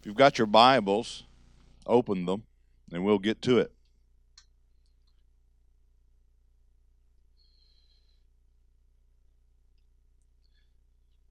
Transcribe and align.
If 0.00 0.06
you've 0.06 0.16
got 0.16 0.38
your 0.38 0.46
Bibles, 0.46 1.24
open 1.86 2.24
them 2.24 2.44
and 2.90 3.04
we'll 3.04 3.18
get 3.18 3.42
to 3.42 3.58
it. 3.58 3.70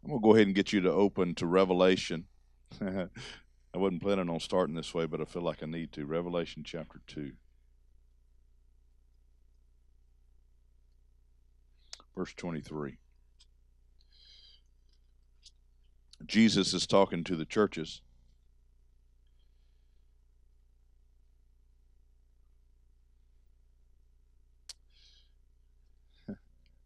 I'm 0.04 0.11
going 0.11 0.21
to 0.21 0.23
go 0.23 0.36
ahead 0.36 0.45
and 0.45 0.55
get 0.55 0.71
you 0.71 0.82
to 0.82 0.91
open 0.91 1.33
to 1.36 1.47
Revelation. 1.47 2.25
I 2.82 3.07
wasn't 3.73 4.04
planning 4.04 4.29
on 4.29 4.39
starting 4.39 4.75
this 4.75 4.93
way, 4.93 5.07
but 5.07 5.20
I 5.20 5.25
feel 5.25 5.41
like 5.41 5.63
I 5.63 5.65
need 5.65 5.91
to. 5.93 6.05
Revelation 6.05 6.63
chapter 6.63 7.01
2. 7.07 7.31
Verse 12.15 12.33
23. 12.36 12.99
Jesus 16.28 16.75
is 16.75 16.86
talking 16.86 17.23
to 17.23 17.36
the 17.36 17.45
churches. 17.45 18.01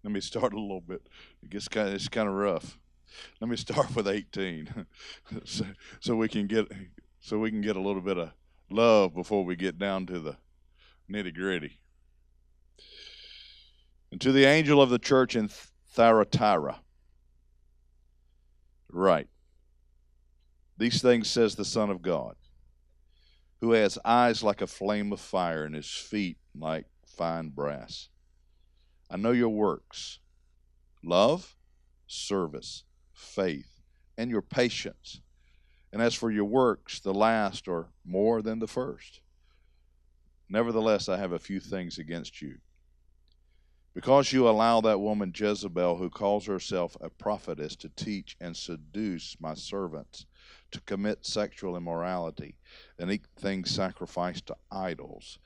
Let 0.03 0.11
me 0.11 0.19
start 0.19 0.53
a 0.53 0.59
little 0.59 0.81
bit. 0.81 1.07
It 1.41 1.49
gets 1.49 1.67
kind 1.67 1.87
of, 1.87 1.95
it's 1.95 2.09
kind 2.09 2.27
of 2.27 2.35
rough. 2.35 2.77
Let 3.39 3.49
me 3.49 3.55
start 3.55 3.95
with 3.95 4.07
18, 4.07 4.85
so, 5.45 5.65
so 5.99 6.15
we 6.15 6.27
can 6.27 6.47
get 6.47 6.71
so 7.19 7.39
we 7.39 7.51
can 7.51 7.61
get 7.61 7.77
a 7.77 7.81
little 7.81 8.01
bit 8.01 8.17
of 8.17 8.31
love 8.69 9.13
before 9.13 9.45
we 9.45 9.55
get 9.55 9.79
down 9.79 10.05
to 10.07 10.19
the 10.19 10.35
nitty 11.09 11.33
gritty. 11.33 11.79
And 14.11 14.19
to 14.19 14.31
the 14.31 14.45
angel 14.45 14.81
of 14.81 14.89
the 14.89 14.99
church 14.99 15.35
in 15.35 15.49
Thyatira, 15.93 16.81
right. 18.91 19.27
These 20.77 21.01
things 21.01 21.29
says 21.29 21.55
the 21.55 21.65
Son 21.65 21.89
of 21.89 22.01
God, 22.01 22.35
who 23.61 23.71
has 23.71 23.97
eyes 24.03 24.43
like 24.43 24.61
a 24.61 24.67
flame 24.67 25.13
of 25.13 25.21
fire 25.21 25.63
and 25.63 25.75
his 25.75 25.89
feet 25.89 26.37
like 26.53 26.87
fine 27.05 27.49
brass. 27.49 28.09
I 29.13 29.17
know 29.17 29.31
your 29.31 29.49
works 29.49 30.19
love, 31.03 31.55
service, 32.07 32.83
faith, 33.13 33.83
and 34.17 34.31
your 34.31 34.41
patience. 34.41 35.21
And 35.91 36.01
as 36.01 36.15
for 36.15 36.31
your 36.31 36.45
works, 36.45 36.99
the 36.99 37.13
last 37.13 37.67
are 37.67 37.89
more 38.03 38.41
than 38.41 38.57
the 38.57 38.67
first. 38.67 39.21
Nevertheless, 40.49 41.07
I 41.07 41.17
have 41.17 41.31
a 41.31 41.39
few 41.39 41.59
things 41.59 41.99
against 41.99 42.41
you. 42.41 42.57
Because 43.93 44.33
you 44.33 44.49
allow 44.49 44.81
that 44.81 44.99
woman 44.99 45.31
Jezebel, 45.35 45.97
who 45.97 46.09
calls 46.09 46.47
herself 46.47 46.97
a 46.99 47.11
prophetess, 47.11 47.75
to 47.75 47.89
teach 47.89 48.35
and 48.41 48.57
seduce 48.57 49.37
my 49.39 49.53
servants 49.53 50.25
to 50.71 50.81
commit 50.81 51.23
sexual 51.23 51.77
immorality 51.77 52.55
and 52.97 53.11
eat 53.11 53.27
things 53.37 53.69
sacrificed 53.69 54.47
to 54.47 54.55
idols. 54.71 55.37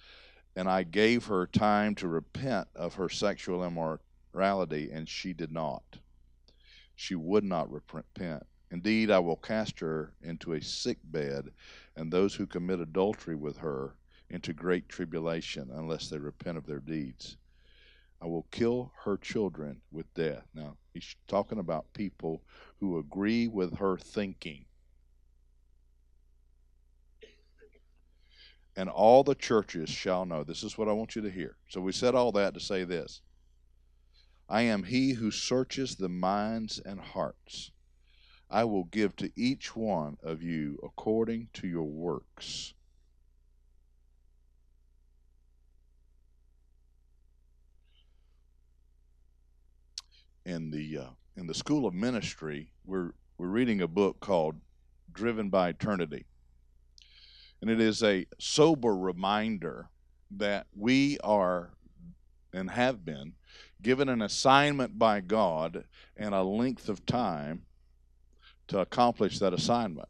And 0.58 0.68
I 0.68 0.82
gave 0.82 1.26
her 1.28 1.46
time 1.46 1.94
to 1.96 2.08
repent 2.08 2.68
of 2.74 2.96
her 2.96 3.10
sexual 3.10 3.64
immorality, 3.64 4.90
and 4.92 5.08
she 5.08 5.32
did 5.32 5.52
not. 5.52 6.00
She 6.96 7.14
would 7.14 7.44
not 7.44 7.72
repent. 7.72 8.44
Indeed, 8.72 9.12
I 9.12 9.20
will 9.20 9.36
cast 9.36 9.80
her 9.82 10.16
into 10.24 10.54
a 10.54 10.62
sick 10.62 10.98
bed, 11.04 11.52
and 11.96 12.12
those 12.12 12.34
who 12.34 12.48
commit 12.48 12.80
adultery 12.80 13.36
with 13.36 13.58
her 13.58 13.98
into 14.32 14.52
great 14.52 14.90
tribulation, 14.90 15.70
unless 15.72 16.10
they 16.10 16.18
repent 16.18 16.58
of 16.58 16.66
their 16.66 16.80
deeds. 16.80 17.38
I 18.20 18.26
will 18.26 18.48
kill 18.50 18.92
her 19.04 19.16
children 19.16 19.80
with 19.92 20.12
death. 20.16 20.48
Now, 20.56 20.78
he's 20.92 21.16
talking 21.28 21.60
about 21.60 21.94
people 21.94 22.42
who 22.80 22.98
agree 22.98 23.48
with 23.48 23.78
her 23.78 23.96
thinking. 23.96 24.66
And 28.78 28.90
all 28.90 29.24
the 29.24 29.36
churches 29.36 29.90
shall 29.90 30.24
know. 30.26 30.44
This 30.44 30.64
is 30.64 30.78
what 30.78 30.88
I 30.88 30.94
want 30.94 31.16
you 31.16 31.22
to 31.24 31.32
hear. 31.32 31.58
So 31.68 31.82
we 31.82 31.92
said 31.92 32.14
all 32.14 32.32
that 32.34 32.54
to 32.54 32.60
say 32.60 32.84
this 32.84 33.22
I 34.48 34.62
am 34.62 34.84
he 34.84 35.14
who 35.14 35.32
searches 35.32 35.96
the 35.96 36.08
minds 36.08 36.80
and 36.80 37.02
hearts. 37.02 37.72
I 38.50 38.64
will 38.64 38.86
give 38.86 39.16
to 39.18 39.32
each 39.36 39.76
one 39.76 40.18
of 40.24 40.42
you 40.42 40.80
according 40.84 41.50
to 41.54 41.68
your 41.68 41.84
works. 41.84 42.74
In 50.46 50.70
the 50.70 51.00
uh, 51.00 51.10
in 51.36 51.48
the 51.48 51.54
school 51.54 51.88
of 51.88 51.94
ministry, 51.94 52.72
we're 52.86 53.12
we're 53.40 53.48
reading 53.48 53.82
a 53.82 53.88
book 53.88 54.20
called 54.20 54.56
Driven 55.12 55.50
by 55.50 55.70
Eternity. 55.70 56.26
And 57.62 57.70
it 57.70 57.80
is 57.80 58.04
a 58.04 58.26
sober 58.40 58.96
reminder 58.96 59.90
that 60.32 60.68
we 60.76 61.18
are 61.24 61.72
and 62.54 62.70
have 62.70 63.06
been 63.06 63.34
given 63.82 64.10
an 64.10 64.22
assignment 64.22 64.98
by 64.98 65.22
God 65.22 65.86
and 66.16 66.34
a 66.34 66.44
length 66.44 66.90
of 66.90 67.06
time 67.06 67.64
to 68.68 68.80
accomplish 68.80 69.40
that 69.40 69.54
assignment. 69.54 70.10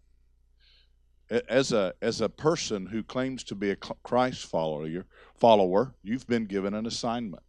As 1.30 1.74
a 1.74 1.94
as 2.02 2.22
a 2.22 2.30
person 2.30 2.86
who 2.86 3.04
claims 3.04 3.44
to 3.46 3.56
be 3.56 3.72
a 3.72 3.76
Christ 3.76 4.46
follower, 4.46 5.06
follower, 5.36 5.94
you've 6.02 6.28
been 6.28 6.46
given 6.46 6.74
an 6.74 6.86
assignment, 6.86 7.44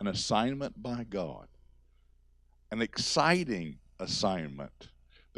an 0.00 0.06
assignment 0.06 0.82
by 0.82 1.04
God, 1.04 1.46
an 2.70 2.80
exciting 2.80 3.78
assignment 4.00 4.88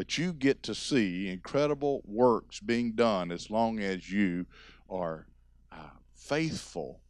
that 0.01 0.17
you 0.17 0.33
get 0.33 0.63
to 0.63 0.75
see 0.75 1.29
incredible 1.29 2.01
works 2.07 2.59
being 2.59 2.93
done 2.93 3.31
as 3.31 3.51
long 3.51 3.81
as 3.81 4.11
you 4.11 4.47
are 4.89 5.27
uh, 5.71 5.91
faithful 6.15 7.03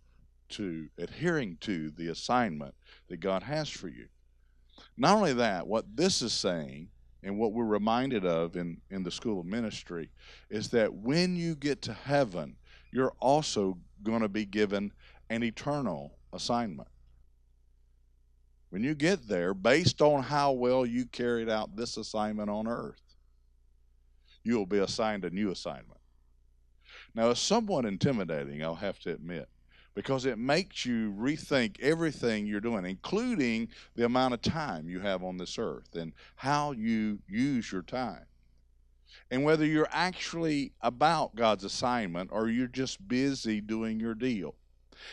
to 0.48 0.88
adhering 0.98 1.56
to 1.60 1.92
the 1.92 2.08
assignment 2.08 2.74
that 3.08 3.18
God 3.18 3.44
has 3.44 3.70
for 3.70 3.86
you. 3.86 4.08
Not 4.96 5.14
only 5.14 5.34
that, 5.34 5.68
what 5.68 5.84
this 5.94 6.20
is 6.20 6.32
saying 6.32 6.88
and 7.22 7.38
what 7.38 7.52
we're 7.52 7.64
reminded 7.64 8.26
of 8.26 8.56
in, 8.56 8.78
in 8.90 9.04
the 9.04 9.12
school 9.12 9.38
of 9.38 9.46
ministry 9.46 10.10
is 10.50 10.70
that 10.70 10.92
when 10.92 11.36
you 11.36 11.54
get 11.54 11.82
to 11.82 11.92
heaven, 11.92 12.56
you're 12.90 13.14
also 13.20 13.78
going 14.02 14.22
to 14.22 14.28
be 14.28 14.46
given 14.46 14.90
an 15.28 15.44
eternal 15.44 16.18
assignment. 16.32 16.88
When 18.70 18.84
you 18.84 18.94
get 18.94 19.26
there, 19.26 19.52
based 19.52 20.00
on 20.00 20.22
how 20.22 20.52
well 20.52 20.86
you 20.86 21.04
carried 21.06 21.48
out 21.50 21.76
this 21.76 21.96
assignment 21.96 22.48
on 22.48 22.68
earth, 22.68 23.02
you 24.44 24.56
will 24.56 24.66
be 24.66 24.78
assigned 24.78 25.24
a 25.24 25.30
new 25.30 25.50
assignment. 25.50 25.98
Now, 27.14 27.30
it's 27.30 27.40
somewhat 27.40 27.84
intimidating, 27.84 28.62
I'll 28.62 28.76
have 28.76 29.00
to 29.00 29.12
admit, 29.12 29.48
because 29.94 30.24
it 30.24 30.38
makes 30.38 30.86
you 30.86 31.12
rethink 31.18 31.80
everything 31.80 32.46
you're 32.46 32.60
doing, 32.60 32.86
including 32.86 33.68
the 33.96 34.04
amount 34.04 34.34
of 34.34 34.42
time 34.42 34.88
you 34.88 35.00
have 35.00 35.24
on 35.24 35.36
this 35.36 35.58
earth 35.58 35.94
and 35.96 36.12
how 36.36 36.70
you 36.70 37.18
use 37.28 37.72
your 37.72 37.82
time. 37.82 38.24
And 39.32 39.42
whether 39.42 39.66
you're 39.66 39.88
actually 39.90 40.72
about 40.80 41.34
God's 41.34 41.64
assignment 41.64 42.30
or 42.32 42.48
you're 42.48 42.68
just 42.68 43.06
busy 43.08 43.60
doing 43.60 43.98
your 43.98 44.14
deal. 44.14 44.54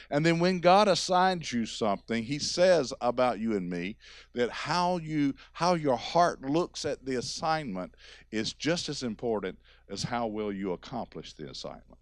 And 0.10 0.26
then 0.26 0.40
when 0.40 0.60
God 0.60 0.88
assigns 0.88 1.52
you 1.52 1.66
something, 1.66 2.24
he 2.24 2.40
says 2.40 2.94
about 3.02 3.40
you 3.40 3.56
and 3.56 3.70
me 3.70 3.98
that 4.34 4.50
how 4.50 4.98
you 4.98 5.34
how 5.54 5.76
your 5.76 5.98
heart 5.98 6.42
looks 6.42 6.86
at 6.86 7.06
the 7.06 7.16
assignment 7.16 7.96
is 8.32 8.54
just 8.54 8.90
as 8.90 9.04
important 9.04 9.58
as 9.90 10.04
how 10.04 10.28
well 10.28 10.52
you 10.52 10.74
accomplish 10.74 11.34
the 11.34 11.50
assignment. 11.50 12.00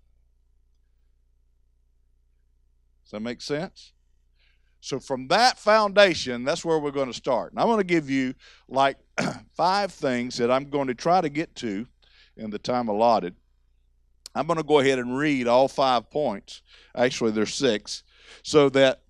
Does 3.04 3.12
that 3.12 3.20
make 3.20 3.42
sense? 3.42 3.94
So 4.82 5.00
from 5.00 5.28
that 5.30 5.58
foundation, 5.58 6.44
that's 6.44 6.64
where 6.64 6.78
we're 6.78 6.92
going 6.92 7.12
to 7.12 7.14
start. 7.14 7.52
And 7.52 7.60
I'm 7.60 7.68
going 7.68 7.80
to 7.80 7.84
give 7.84 8.10
you 8.10 8.36
like 8.68 8.98
five 9.56 9.92
things 9.92 10.38
that 10.38 10.52
I'm 10.52 10.70
going 10.70 10.88
to 10.88 10.96
try 10.96 11.22
to 11.22 11.30
get 11.30 11.56
to 11.56 11.88
in 12.38 12.50
the 12.50 12.60
time 12.60 12.88
allotted 12.88 13.36
I'm 14.36 14.48
going 14.48 14.58
to 14.58 14.64
go 14.64 14.80
ahead 14.80 15.00
and 15.00 15.18
read 15.18 15.48
all 15.48 15.70
five 15.70 16.12
points. 16.12 16.62
Actually, 16.94 17.32
there's 17.32 17.54
six, 17.54 18.04
so 18.44 18.68
that 18.70 19.02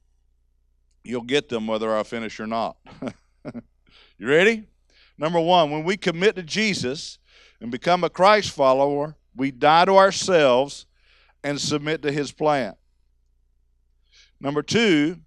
you'll 1.03 1.23
get 1.23 1.49
them 1.49 1.65
whether 1.65 1.97
I 1.97 2.03
finish 2.03 2.39
or 2.39 2.45
not. 2.45 2.77
you 4.17 4.27
ready? 4.27 4.67
Number 5.17 5.39
one, 5.39 5.71
when 5.71 5.83
we 5.83 5.97
commit 5.97 6.35
to 6.35 6.43
Jesus 6.43 7.17
and 7.59 7.71
become 7.71 8.03
a 8.03 8.09
Christ 8.09 8.51
follower, 8.51 9.15
we 9.35 9.49
die 9.49 9.85
to 9.85 9.97
ourselves 9.97 10.85
and 11.43 11.59
submit 11.59 12.03
to 12.03 12.11
his 12.11 12.31
plan. 12.31 12.75
Number 14.39 14.61
two, 14.61 15.17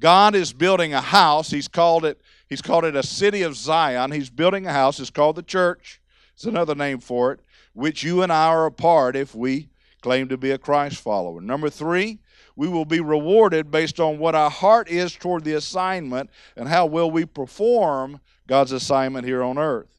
God 0.00 0.34
is 0.34 0.52
building 0.52 0.94
a 0.94 1.00
house. 1.00 1.50
He's 1.50 1.68
called 1.68 2.04
it, 2.06 2.20
he's 2.48 2.62
called 2.62 2.84
it 2.84 2.96
a 2.96 3.02
city 3.02 3.42
of 3.42 3.56
Zion. 3.56 4.10
He's 4.10 4.30
building 4.30 4.66
a 4.66 4.72
house. 4.72 5.00
It's 5.00 5.10
called 5.10 5.36
the 5.36 5.42
church. 5.42 6.00
It's 6.34 6.44
another 6.44 6.74
name 6.74 6.98
for 6.98 7.32
it 7.32 7.40
which 7.72 8.02
you 8.02 8.22
and 8.22 8.32
I 8.32 8.46
are 8.46 8.66
a 8.66 8.72
part 8.72 9.16
if 9.16 9.34
we 9.34 9.68
claim 10.00 10.28
to 10.28 10.36
be 10.36 10.50
a 10.50 10.58
Christ 10.58 11.00
follower. 11.00 11.40
Number 11.40 11.70
three, 11.70 12.18
we 12.56 12.68
will 12.68 12.84
be 12.84 13.00
rewarded 13.00 13.70
based 13.70 14.00
on 14.00 14.18
what 14.18 14.34
our 14.34 14.50
heart 14.50 14.90
is 14.90 15.14
toward 15.14 15.44
the 15.44 15.54
assignment 15.54 16.30
and 16.56 16.68
how 16.68 16.86
well 16.86 17.10
we 17.10 17.24
perform 17.24 18.20
God's 18.46 18.72
assignment 18.72 19.26
here 19.26 19.42
on 19.42 19.58
earth. 19.58 19.98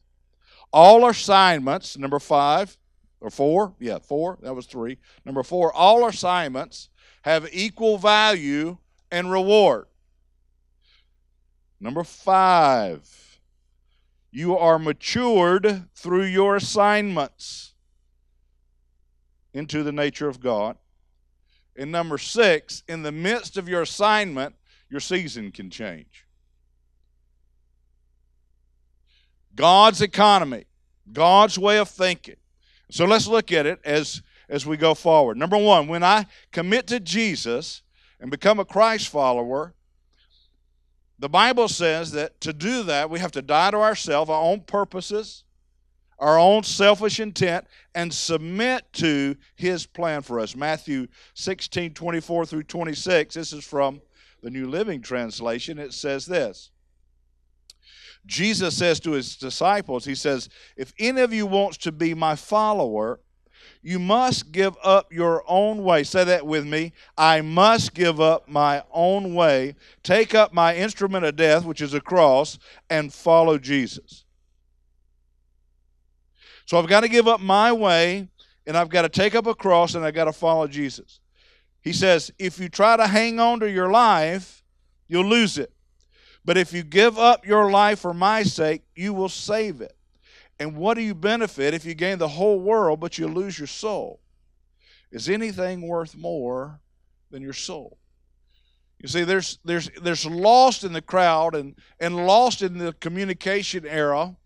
All 0.72 1.08
assignments, 1.08 1.96
number 1.96 2.18
five, 2.18 2.76
or 3.20 3.30
four, 3.30 3.74
yeah, 3.80 3.98
four, 3.98 4.38
that 4.42 4.54
was 4.54 4.66
three. 4.66 4.98
Number 5.24 5.42
four, 5.42 5.72
all 5.72 6.06
assignments 6.06 6.90
have 7.22 7.48
equal 7.52 7.96
value 7.96 8.76
and 9.10 9.30
reward. 9.30 9.86
Number 11.80 12.04
five, 12.04 13.08
you 14.34 14.58
are 14.58 14.80
matured 14.80 15.84
through 15.94 16.24
your 16.24 16.56
assignments 16.56 17.72
into 19.52 19.84
the 19.84 19.92
nature 19.92 20.28
of 20.28 20.40
God. 20.40 20.76
And 21.76 21.92
number 21.92 22.18
six, 22.18 22.82
in 22.88 23.04
the 23.04 23.12
midst 23.12 23.56
of 23.56 23.68
your 23.68 23.82
assignment, 23.82 24.56
your 24.90 24.98
season 24.98 25.52
can 25.52 25.70
change. 25.70 26.26
God's 29.54 30.02
economy, 30.02 30.64
God's 31.12 31.56
way 31.56 31.78
of 31.78 31.88
thinking. 31.88 32.36
So 32.90 33.04
let's 33.04 33.28
look 33.28 33.52
at 33.52 33.66
it 33.66 33.78
as, 33.84 34.20
as 34.48 34.66
we 34.66 34.76
go 34.76 34.94
forward. 34.94 35.36
Number 35.36 35.58
one, 35.58 35.86
when 35.86 36.02
I 36.02 36.26
commit 36.50 36.88
to 36.88 36.98
Jesus 36.98 37.82
and 38.18 38.32
become 38.32 38.58
a 38.58 38.64
Christ 38.64 39.08
follower, 39.08 39.74
the 41.18 41.28
Bible 41.28 41.68
says 41.68 42.12
that 42.12 42.40
to 42.40 42.52
do 42.52 42.82
that, 42.84 43.08
we 43.08 43.20
have 43.20 43.32
to 43.32 43.42
die 43.42 43.70
to 43.70 43.78
ourselves, 43.78 44.30
our 44.30 44.42
own 44.42 44.60
purposes, 44.60 45.44
our 46.18 46.38
own 46.38 46.62
selfish 46.62 47.20
intent, 47.20 47.66
and 47.94 48.12
submit 48.12 48.92
to 48.94 49.36
His 49.54 49.86
plan 49.86 50.22
for 50.22 50.40
us. 50.40 50.56
Matthew 50.56 51.06
16 51.34 51.94
24 51.94 52.46
through 52.46 52.62
26. 52.64 53.34
This 53.34 53.52
is 53.52 53.64
from 53.64 54.00
the 54.42 54.50
New 54.50 54.68
Living 54.68 55.00
Translation. 55.00 55.78
It 55.78 55.92
says 55.92 56.26
this 56.26 56.70
Jesus 58.26 58.76
says 58.76 59.00
to 59.00 59.12
His 59.12 59.36
disciples, 59.36 60.04
He 60.04 60.14
says, 60.14 60.48
If 60.76 60.92
any 60.98 61.20
of 61.20 61.32
you 61.32 61.46
wants 61.46 61.76
to 61.78 61.92
be 61.92 62.14
my 62.14 62.36
follower, 62.36 63.20
you 63.84 63.98
must 63.98 64.50
give 64.50 64.76
up 64.82 65.12
your 65.12 65.44
own 65.46 65.84
way. 65.84 66.04
Say 66.04 66.24
that 66.24 66.46
with 66.46 66.66
me. 66.66 66.92
I 67.18 67.42
must 67.42 67.92
give 67.92 68.18
up 68.18 68.48
my 68.48 68.82
own 68.90 69.34
way, 69.34 69.76
take 70.02 70.34
up 70.34 70.54
my 70.54 70.74
instrument 70.74 71.26
of 71.26 71.36
death, 71.36 71.66
which 71.66 71.82
is 71.82 71.92
a 71.92 72.00
cross, 72.00 72.58
and 72.88 73.12
follow 73.12 73.58
Jesus. 73.58 74.24
So 76.64 76.78
I've 76.78 76.88
got 76.88 77.00
to 77.00 77.08
give 77.08 77.28
up 77.28 77.40
my 77.40 77.72
way, 77.72 78.28
and 78.66 78.74
I've 78.74 78.88
got 78.88 79.02
to 79.02 79.10
take 79.10 79.34
up 79.34 79.46
a 79.46 79.54
cross, 79.54 79.94
and 79.94 80.02
I've 80.02 80.14
got 80.14 80.24
to 80.24 80.32
follow 80.32 80.66
Jesus. 80.66 81.20
He 81.82 81.92
says, 81.92 82.32
if 82.38 82.58
you 82.58 82.70
try 82.70 82.96
to 82.96 83.06
hang 83.06 83.38
on 83.38 83.60
to 83.60 83.70
your 83.70 83.90
life, 83.90 84.64
you'll 85.08 85.26
lose 85.26 85.58
it. 85.58 85.70
But 86.42 86.56
if 86.56 86.72
you 86.72 86.82
give 86.82 87.18
up 87.18 87.46
your 87.46 87.70
life 87.70 87.98
for 87.98 88.14
my 88.14 88.44
sake, 88.44 88.80
you 88.96 89.12
will 89.12 89.28
save 89.28 89.82
it. 89.82 89.94
And 90.58 90.76
what 90.76 90.94
do 90.94 91.02
you 91.02 91.14
benefit 91.14 91.74
if 91.74 91.84
you 91.84 91.94
gain 91.94 92.18
the 92.18 92.28
whole 92.28 92.60
world 92.60 93.00
but 93.00 93.18
you 93.18 93.26
lose 93.26 93.58
your 93.58 93.66
soul? 93.66 94.20
Is 95.10 95.28
anything 95.28 95.82
worth 95.82 96.16
more 96.16 96.80
than 97.30 97.42
your 97.42 97.52
soul? 97.52 97.98
You 99.00 99.08
see, 99.08 99.24
there's 99.24 99.58
there's 99.64 99.90
there's 100.00 100.24
lost 100.24 100.82
in 100.82 100.92
the 100.92 101.02
crowd 101.02 101.54
and 101.54 101.74
and 102.00 102.26
lost 102.26 102.62
in 102.62 102.78
the 102.78 102.92
communication 102.94 103.86
era. 103.86 104.36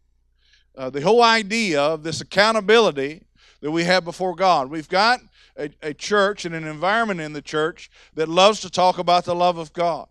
Uh, 0.77 0.91
the 0.91 1.01
whole 1.01 1.23
idea 1.23 1.81
of 1.81 2.03
this 2.03 2.21
accountability 2.21 3.23
that 3.61 3.71
we 3.71 3.85
have 3.85 4.05
before 4.05 4.35
God. 4.35 4.71
We've 4.71 4.89
got 4.89 5.21
a, 5.57 5.71
a 5.83 5.95
church 5.95 6.45
and 6.45 6.55
an 6.55 6.67
environment 6.67 7.21
in 7.21 7.33
the 7.33 7.43
church 7.43 7.91
that 8.15 8.29
loves 8.29 8.61
to 8.61 8.71
talk 8.71 8.99
about 8.99 9.25
the 9.25 9.35
love 9.35 9.59
of 9.59 9.73
God. 9.73 10.09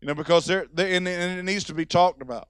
You 0.00 0.08
know, 0.08 0.14
because 0.14 0.46
there, 0.46 0.66
and 0.76 1.08
it 1.08 1.44
needs 1.44 1.64
to 1.64 1.74
be 1.74 1.84
talked 1.84 2.22
about. 2.22 2.48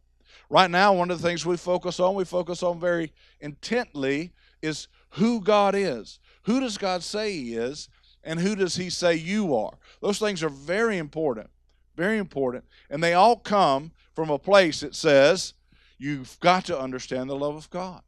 Right 0.50 0.71
now, 0.71 0.95
one 0.95 1.11
of 1.11 1.21
the 1.21 1.29
things 1.29 1.45
we 1.45 1.56
focus 1.56 2.00
on, 2.00 2.15
we 2.15 2.25
focus 2.25 2.62
on 2.62 2.81
very 2.81 3.12
intently, 3.41 4.33
is 4.62 4.89
who 5.11 5.41
God 5.41 5.75
is. 5.75 6.21
Who 6.45 6.61
does 6.61 6.79
God 6.79 7.03
say 7.03 7.33
He 7.33 7.55
is, 7.55 7.89
and 8.25 8.41
who 8.41 8.56
does 8.56 8.77
He 8.77 8.89
say 8.89 9.15
you 9.15 9.55
are? 9.55 9.75
Those 10.00 10.19
things 10.19 10.43
are 10.43 10.49
very 10.49 10.97
important, 10.97 11.50
very 11.97 12.19
important. 12.19 12.65
And 12.89 13.03
they 13.03 13.15
all 13.15 13.37
come 13.37 13.93
from 14.15 14.31
a 14.31 14.39
place 14.39 14.81
that 14.81 14.95
says 14.95 15.55
you've 15.99 16.41
got 16.41 16.65
to 16.67 16.79
understand 16.79 17.29
the 17.29 17.37
love 17.37 17.56
of 17.56 17.69
God. 17.71 18.03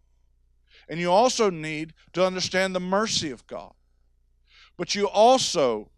And 0.89 0.99
you 0.99 1.13
also 1.13 1.51
need 1.51 1.95
to 2.15 2.25
understand 2.25 2.75
the 2.75 2.81
mercy 2.81 3.31
of 3.31 3.47
God. 3.47 3.73
But 4.77 4.95
you 4.95 5.07
also, 5.07 5.91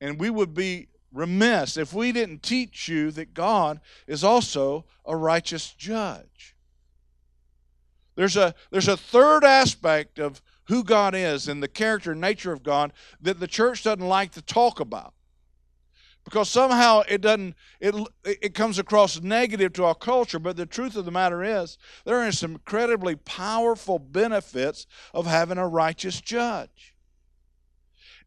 and 0.00 0.20
we 0.20 0.28
would 0.28 0.52
be 0.52 0.88
remiss 1.14 1.76
if 1.76 1.94
we 1.94 2.12
didn't 2.12 2.42
teach 2.42 2.88
you 2.88 3.10
that 3.12 3.32
God 3.32 3.80
is 4.06 4.24
also 4.24 4.84
a 5.06 5.16
righteous 5.16 5.72
judge. 5.72 6.54
There's 8.16 8.36
a, 8.36 8.54
there's 8.70 8.88
a 8.88 8.96
third 8.96 9.44
aspect 9.44 10.18
of 10.18 10.42
who 10.64 10.84
God 10.84 11.14
is 11.14 11.48
and 11.48 11.62
the 11.62 11.68
character 11.68 12.12
and 12.12 12.20
nature 12.20 12.52
of 12.52 12.62
God 12.62 12.92
that 13.20 13.40
the 13.40 13.46
church 13.46 13.84
doesn't 13.84 14.06
like 14.06 14.32
to 14.32 14.42
talk 14.42 14.80
about. 14.80 15.14
Because 16.24 16.48
somehow 16.48 17.02
it 17.06 17.20
doesn't 17.20 17.54
it 17.80 17.94
it 18.24 18.54
comes 18.54 18.78
across 18.78 19.20
negative 19.20 19.74
to 19.74 19.84
our 19.84 19.94
culture, 19.94 20.38
but 20.38 20.56
the 20.56 20.64
truth 20.64 20.96
of 20.96 21.04
the 21.04 21.10
matter 21.10 21.44
is 21.44 21.76
there 22.06 22.16
are 22.16 22.32
some 22.32 22.52
incredibly 22.52 23.14
powerful 23.14 23.98
benefits 23.98 24.86
of 25.12 25.26
having 25.26 25.58
a 25.58 25.68
righteous 25.68 26.22
judge. 26.22 26.94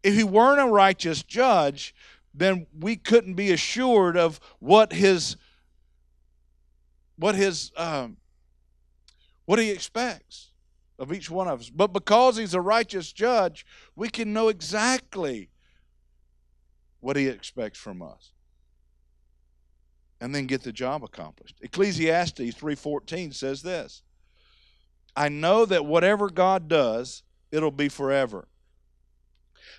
If 0.03 0.13
he 0.13 0.23
weren't 0.23 0.59
a 0.59 0.71
righteous 0.71 1.23
judge, 1.23 1.95
then 2.37 2.67
we 2.77 2.95
couldn't 2.95 3.33
be 3.33 3.51
assured 3.51 4.15
of 4.15 4.39
what 4.59 4.93
his 4.93 5.37
what 7.17 7.35
his 7.35 7.71
um, 7.75 8.17
what 9.45 9.57
he 9.59 9.71
expects 9.71 10.51
of 10.99 11.11
each 11.11 11.29
one 11.29 11.47
of 11.47 11.59
us. 11.59 11.69
But 11.69 11.93
because 11.93 12.37
he's 12.37 12.53
a 12.53 12.61
righteous 12.61 13.11
judge, 13.11 13.65
we 13.95 14.09
can 14.09 14.33
know 14.33 14.49
exactly 14.49 15.49
what 16.99 17.15
he 17.15 17.27
expects 17.27 17.79
from 17.79 18.01
us 18.01 18.31
and 20.19 20.33
then 20.33 20.47
get 20.47 20.63
the 20.63 20.71
job 20.71 21.03
accomplished. 21.03 21.57
Ecclesiastes 21.61 22.55
3:14 22.55 23.33
says 23.33 23.63
this. 23.63 24.03
I 25.15 25.29
know 25.29 25.65
that 25.65 25.85
whatever 25.85 26.29
God 26.29 26.67
does, 26.67 27.23
it'll 27.51 27.71
be 27.71 27.89
forever. 27.89 28.47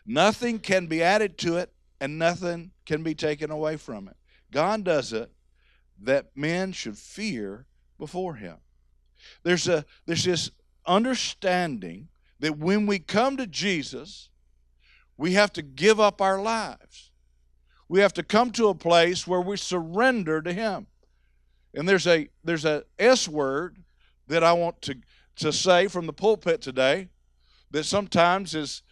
Nothing 0.04 0.58
can 0.58 0.86
be 0.86 1.00
added 1.02 1.38
to 1.38 1.56
it 1.58 1.72
and 2.00 2.18
nothing 2.18 2.70
can 2.86 3.02
be 3.02 3.14
taken 3.14 3.50
away 3.50 3.76
from 3.76 4.08
it. 4.08 4.16
God 4.50 4.84
does 4.84 5.12
it 5.12 5.30
that 6.00 6.36
men 6.36 6.72
should 6.72 6.96
fear 6.96 7.66
before 7.98 8.34
him. 8.34 8.56
There's 9.42 9.68
a 9.68 9.84
there's 10.06 10.24
this 10.24 10.50
understanding 10.86 12.08
that 12.40 12.56
when 12.56 12.86
we 12.86 12.98
come 12.98 13.36
to 13.36 13.46
Jesus, 13.46 14.30
we 15.16 15.32
have 15.32 15.52
to 15.54 15.62
give 15.62 15.98
up 15.98 16.22
our 16.22 16.40
lives. 16.40 17.10
We 17.88 18.00
have 18.00 18.12
to 18.14 18.22
come 18.22 18.52
to 18.52 18.68
a 18.68 18.74
place 18.74 19.26
where 19.26 19.40
we 19.40 19.56
surrender 19.56 20.40
to 20.42 20.52
him. 20.52 20.86
And 21.74 21.88
there's 21.88 22.06
a 22.06 22.28
there's 22.44 22.64
a 22.64 22.84
S 22.98 23.28
word 23.28 23.82
that 24.28 24.44
I 24.44 24.52
want 24.52 24.80
to 24.82 24.96
to 25.36 25.52
say 25.52 25.88
from 25.88 26.06
the 26.06 26.12
pulpit 26.12 26.60
today 26.60 27.08
that 27.70 27.84
sometimes 27.84 28.54
is 28.54 28.82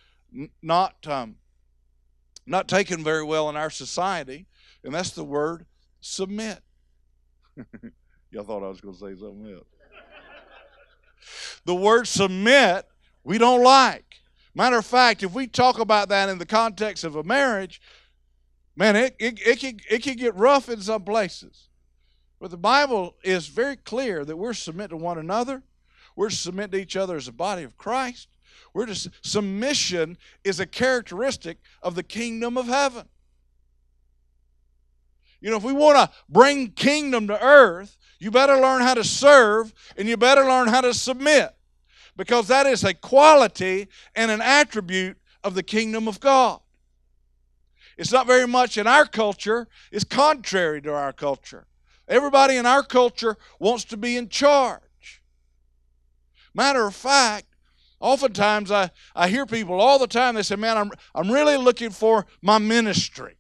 not 0.63 1.07
um, 1.07 1.37
not 2.47 2.69
taken 2.69 3.03
very 3.03 3.25
well 3.25 3.49
in 3.51 3.57
our 3.57 3.71
society, 3.71 4.47
and 4.85 4.95
that's 4.95 5.11
the 5.11 5.25
word 5.25 5.67
submit. 6.01 6.61
Y'all 8.31 8.45
thought 8.45 8.63
I 8.63 8.69
was 8.69 8.81
going 8.81 8.95
to 8.95 9.01
say 9.01 9.15
something 9.21 9.53
else. 9.53 9.67
the 11.65 11.75
word 11.75 12.07
submit, 12.07 12.87
we 13.25 13.39
don't 13.39 13.63
like. 13.63 14.05
Matter 14.55 14.79
of 14.79 14.87
fact, 14.87 15.23
if 15.23 15.35
we 15.35 15.47
talk 15.47 15.79
about 15.79 16.09
that 16.09 16.29
in 16.29 16.39
the 16.39 16.47
context 16.47 17.05
of 17.05 17.17
a 17.17 17.23
marriage, 17.23 17.81
man, 18.75 18.97
it, 18.97 19.17
it, 19.19 19.41
it, 19.45 19.61
can, 19.61 19.79
it 19.91 20.03
can 20.03 20.17
get 20.17 20.35
rough 20.35 20.69
in 20.69 20.81
some 20.81 21.03
places. 21.03 21.69
But 22.41 22.51
the 22.51 22.57
Bible 22.57 23.17
is 23.23 23.49
very 23.49 23.77
clear 23.77 24.25
that 24.25 24.37
we're 24.37 24.55
submit 24.55 24.91
to 24.91 24.97
one 24.97 25.19
another. 25.19 25.63
We're 26.15 26.31
submit 26.31 26.73
to 26.73 26.79
each 26.79 26.97
other 26.97 27.17
as 27.17 27.29
a 27.29 27.33
body 27.33 27.63
of 27.63 27.77
Christ. 27.77 28.29
We're 28.75 28.87
just 28.87 29.09
submission 29.23 30.19
is 30.45 30.61
a 30.61 30.67
characteristic 30.67 31.59
of 31.83 31.95
the 31.95 32.03
kingdom 32.03 32.57
of 32.57 32.67
heaven. 32.67 33.09
You 35.41 35.51
know, 35.51 35.57
if 35.57 35.63
we 35.63 35.73
want 35.73 35.99
to 35.99 36.17
bring 36.29 36.71
kingdom 36.71 37.29
to 37.29 37.43
earth, 37.43 37.97
you 38.19 38.31
better 38.31 38.57
learn 38.57 38.83
how 38.83 38.95
to 38.95 39.05
serve 39.05 39.73
and 39.97 40.09
you 40.09 40.17
better 40.17 40.45
learn 40.45 40.69
how 40.69 40.81
to 40.81 40.95
submit 40.95 41.55
because 42.17 42.49
that 42.49 42.67
is 42.67 42.83
a 42.85 42.95
quality 42.95 43.89
and 44.15 44.31
an 44.31 44.41
attribute 44.41 45.19
of 45.45 45.55
the 45.55 45.63
kingdom 45.63 46.09
of 46.09 46.19
God. 46.21 46.61
It's 47.97 48.13
not 48.13 48.27
very 48.27 48.47
much 48.47 48.77
in 48.77 48.87
our 48.87 49.07
culture, 49.07 49.69
it's 49.91 50.05
contrary 50.05 50.83
to 50.83 50.93
our 50.93 51.13
culture. 51.13 51.67
Everybody 52.09 52.57
in 52.57 52.67
our 52.67 52.83
culture 52.83 53.37
wants 53.59 53.85
to 53.87 53.97
be 53.97 54.17
in 54.17 54.29
charge. 54.29 55.23
Matter 56.55 56.87
of 56.87 56.95
fact, 56.95 57.47
Oftentimes, 58.01 58.71
I, 58.71 58.91
I 59.15 59.29
hear 59.29 59.47
people 59.47 59.81
all 59.81 59.99
the 59.99 60.07
time, 60.07 60.35
they 60.35 60.43
say, 60.43 60.57
Man, 60.57 60.77
I'm, 60.77 60.91
I'm 61.15 61.31
really 61.31 61.57
looking 61.57 61.91
for 61.91 62.27
my 62.43 62.59
ministry. 62.59 63.37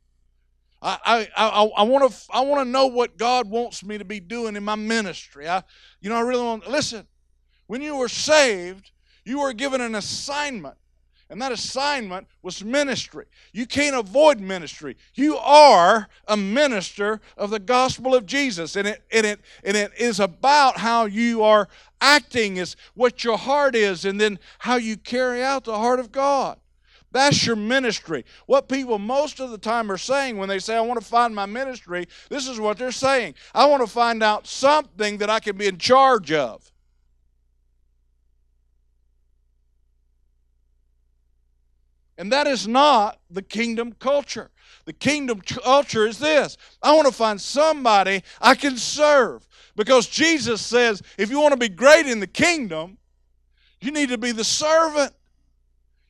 I, 0.82 1.28
I, 1.36 1.70
I, 1.78 1.82
want 1.82 2.12
to 2.12 2.18
I 2.30 2.42
want 2.42 2.64
to 2.64 2.70
know 2.70 2.86
what 2.86 3.16
God 3.16 3.48
wants 3.48 3.82
me 3.82 3.98
to 3.98 4.04
be 4.04 4.20
doing 4.20 4.56
in 4.56 4.62
my 4.62 4.76
ministry. 4.76 5.48
I, 5.48 5.62
you 6.00 6.10
know, 6.10 6.16
I 6.16 6.20
really 6.20 6.44
want 6.44 6.68
listen. 6.70 7.06
When 7.66 7.82
you 7.82 7.96
were 7.96 8.08
saved, 8.08 8.92
You 9.26 9.40
were 9.40 9.52
given 9.52 9.80
an 9.80 9.96
assignment. 9.96 10.76
And 11.28 11.42
that 11.42 11.50
assignment 11.50 12.28
was 12.42 12.64
ministry. 12.64 13.26
You 13.52 13.66
can't 13.66 13.96
avoid 13.96 14.38
ministry. 14.38 14.96
You 15.14 15.36
are 15.38 16.08
a 16.28 16.36
minister 16.36 17.20
of 17.36 17.50
the 17.50 17.58
gospel 17.58 18.14
of 18.14 18.26
Jesus. 18.26 18.76
And 18.76 18.86
it, 18.86 19.02
and 19.10 19.26
it, 19.26 19.40
and 19.64 19.76
it 19.76 19.92
is 19.98 20.20
about 20.20 20.78
how 20.78 21.06
you 21.06 21.42
are 21.42 21.68
acting, 22.00 22.58
is 22.58 22.76
what 22.94 23.24
your 23.24 23.38
heart 23.38 23.74
is, 23.74 24.04
and 24.04 24.20
then 24.20 24.38
how 24.60 24.76
you 24.76 24.96
carry 24.96 25.42
out 25.42 25.64
the 25.64 25.76
heart 25.76 25.98
of 25.98 26.12
God. 26.12 26.58
That's 27.10 27.46
your 27.46 27.56
ministry. 27.56 28.24
What 28.46 28.68
people 28.68 28.98
most 28.98 29.40
of 29.40 29.50
the 29.50 29.58
time 29.58 29.90
are 29.90 29.98
saying 29.98 30.36
when 30.36 30.48
they 30.48 30.58
say, 30.58 30.76
I 30.76 30.80
want 30.82 31.00
to 31.00 31.06
find 31.06 31.34
my 31.34 31.46
ministry, 31.46 32.06
this 32.28 32.46
is 32.46 32.60
what 32.60 32.78
they're 32.78 32.92
saying. 32.92 33.34
I 33.54 33.66
want 33.66 33.82
to 33.82 33.90
find 33.90 34.22
out 34.22 34.46
something 34.46 35.18
that 35.18 35.30
I 35.30 35.40
can 35.40 35.56
be 35.56 35.66
in 35.66 35.78
charge 35.78 36.30
of. 36.30 36.70
And 42.18 42.32
that 42.32 42.46
is 42.46 42.66
not 42.66 43.20
the 43.30 43.42
kingdom 43.42 43.92
culture. 43.92 44.50
The 44.86 44.92
kingdom 44.92 45.40
culture 45.40 46.06
is 46.06 46.18
this 46.18 46.56
I 46.82 46.94
want 46.94 47.06
to 47.06 47.12
find 47.12 47.40
somebody 47.40 48.22
I 48.40 48.54
can 48.54 48.76
serve. 48.76 49.46
Because 49.74 50.06
Jesus 50.06 50.62
says, 50.62 51.02
if 51.18 51.30
you 51.30 51.38
want 51.38 51.52
to 51.52 51.58
be 51.58 51.68
great 51.68 52.06
in 52.06 52.18
the 52.18 52.26
kingdom, 52.26 52.96
you 53.80 53.90
need 53.90 54.08
to 54.08 54.16
be 54.16 54.32
the 54.32 54.44
servant. 54.44 55.12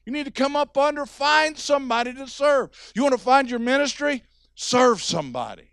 You 0.04 0.12
need 0.12 0.26
to 0.26 0.30
come 0.30 0.54
up 0.54 0.78
under, 0.78 1.04
find 1.04 1.58
somebody 1.58 2.14
to 2.14 2.28
serve. 2.28 2.70
You 2.94 3.02
want 3.02 3.14
to 3.14 3.20
find 3.20 3.50
your 3.50 3.58
ministry? 3.58 4.22
Serve 4.54 5.02
somebody. 5.02 5.68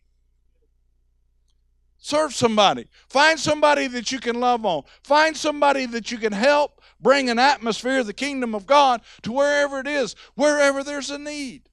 Serve 1.99 2.33
somebody. 2.33 2.87
Find 3.09 3.39
somebody 3.39 3.87
that 3.87 4.11
you 4.11 4.19
can 4.19 4.39
love 4.39 4.65
on. 4.65 4.83
Find 5.03 5.37
somebody 5.37 5.85
that 5.85 6.11
you 6.11 6.17
can 6.17 6.33
help 6.33 6.72
bring 7.03 7.29
an 7.29 7.37
atmosphere 7.37 7.99
of 7.99 8.07
the 8.07 8.13
kingdom 8.13 8.55
of 8.55 8.65
God 8.65 9.01
to 9.21 9.31
wherever 9.31 9.79
it 9.79 9.87
is, 9.87 10.15
wherever 10.35 10.83
there's 10.83 11.11
a 11.11 11.19
need. 11.19 11.69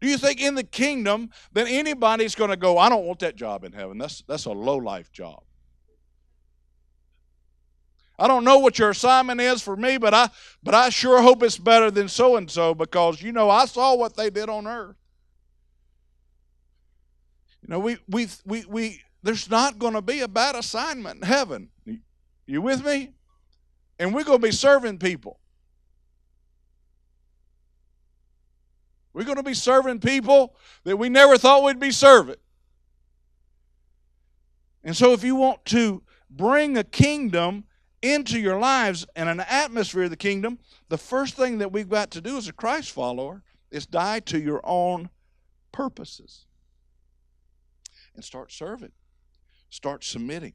Do 0.00 0.08
you 0.08 0.18
think 0.18 0.40
in 0.40 0.54
the 0.54 0.64
kingdom 0.64 1.30
that 1.52 1.66
anybody's 1.66 2.34
going 2.34 2.50
to 2.50 2.56
go, 2.56 2.78
I 2.78 2.88
don't 2.88 3.06
want 3.06 3.20
that 3.20 3.36
job 3.36 3.64
in 3.64 3.72
heaven? 3.72 3.98
That's, 3.98 4.22
that's 4.28 4.44
a 4.44 4.52
low 4.52 4.76
life 4.76 5.10
job. 5.10 5.42
I 8.18 8.28
don't 8.28 8.44
know 8.44 8.58
what 8.58 8.78
your 8.78 8.90
assignment 8.90 9.40
is 9.40 9.60
for 9.60 9.76
me, 9.76 9.98
but 9.98 10.14
I 10.14 10.30
but 10.62 10.72
I 10.72 10.90
sure 10.90 11.20
hope 11.20 11.42
it's 11.42 11.58
better 11.58 11.90
than 11.90 12.08
so 12.08 12.36
and 12.36 12.48
so 12.48 12.72
because 12.72 13.20
you 13.20 13.32
know 13.32 13.50
I 13.50 13.64
saw 13.64 13.96
what 13.96 14.16
they 14.16 14.30
did 14.30 14.48
on 14.48 14.68
earth. 14.68 14.94
You 17.62 17.70
know, 17.70 17.80
we 17.80 17.96
we 18.08 18.28
we 18.44 18.64
we 18.66 19.02
there's 19.24 19.50
not 19.50 19.78
going 19.80 19.94
to 19.94 20.02
be 20.02 20.20
a 20.20 20.28
bad 20.28 20.54
assignment 20.54 21.22
in 21.22 21.26
heaven. 21.26 21.70
You 22.46 22.62
with 22.62 22.84
me? 22.84 23.14
And 23.98 24.14
we're 24.14 24.24
going 24.24 24.40
to 24.40 24.46
be 24.46 24.52
serving 24.52 24.98
people. 24.98 25.38
We're 29.12 29.24
going 29.24 29.36
to 29.36 29.44
be 29.44 29.54
serving 29.54 30.00
people 30.00 30.56
that 30.82 30.96
we 30.96 31.08
never 31.08 31.38
thought 31.38 31.62
we'd 31.62 31.78
be 31.78 31.92
serving. 31.92 32.36
And 34.82 34.96
so, 34.96 35.12
if 35.12 35.22
you 35.24 35.36
want 35.36 35.64
to 35.66 36.02
bring 36.28 36.76
a 36.76 36.84
kingdom 36.84 37.64
into 38.02 38.38
your 38.38 38.58
lives 38.58 39.06
and 39.16 39.28
an 39.28 39.40
atmosphere 39.40 40.04
of 40.04 40.10
the 40.10 40.16
kingdom, 40.16 40.58
the 40.88 40.98
first 40.98 41.36
thing 41.36 41.58
that 41.58 41.72
we've 41.72 41.88
got 41.88 42.10
to 42.10 42.20
do 42.20 42.36
as 42.36 42.48
a 42.48 42.52
Christ 42.52 42.90
follower 42.90 43.42
is 43.70 43.86
die 43.86 44.20
to 44.20 44.38
your 44.38 44.60
own 44.64 45.08
purposes 45.72 46.44
and 48.14 48.22
start 48.22 48.52
serving, 48.52 48.92
start 49.70 50.04
submitting. 50.04 50.52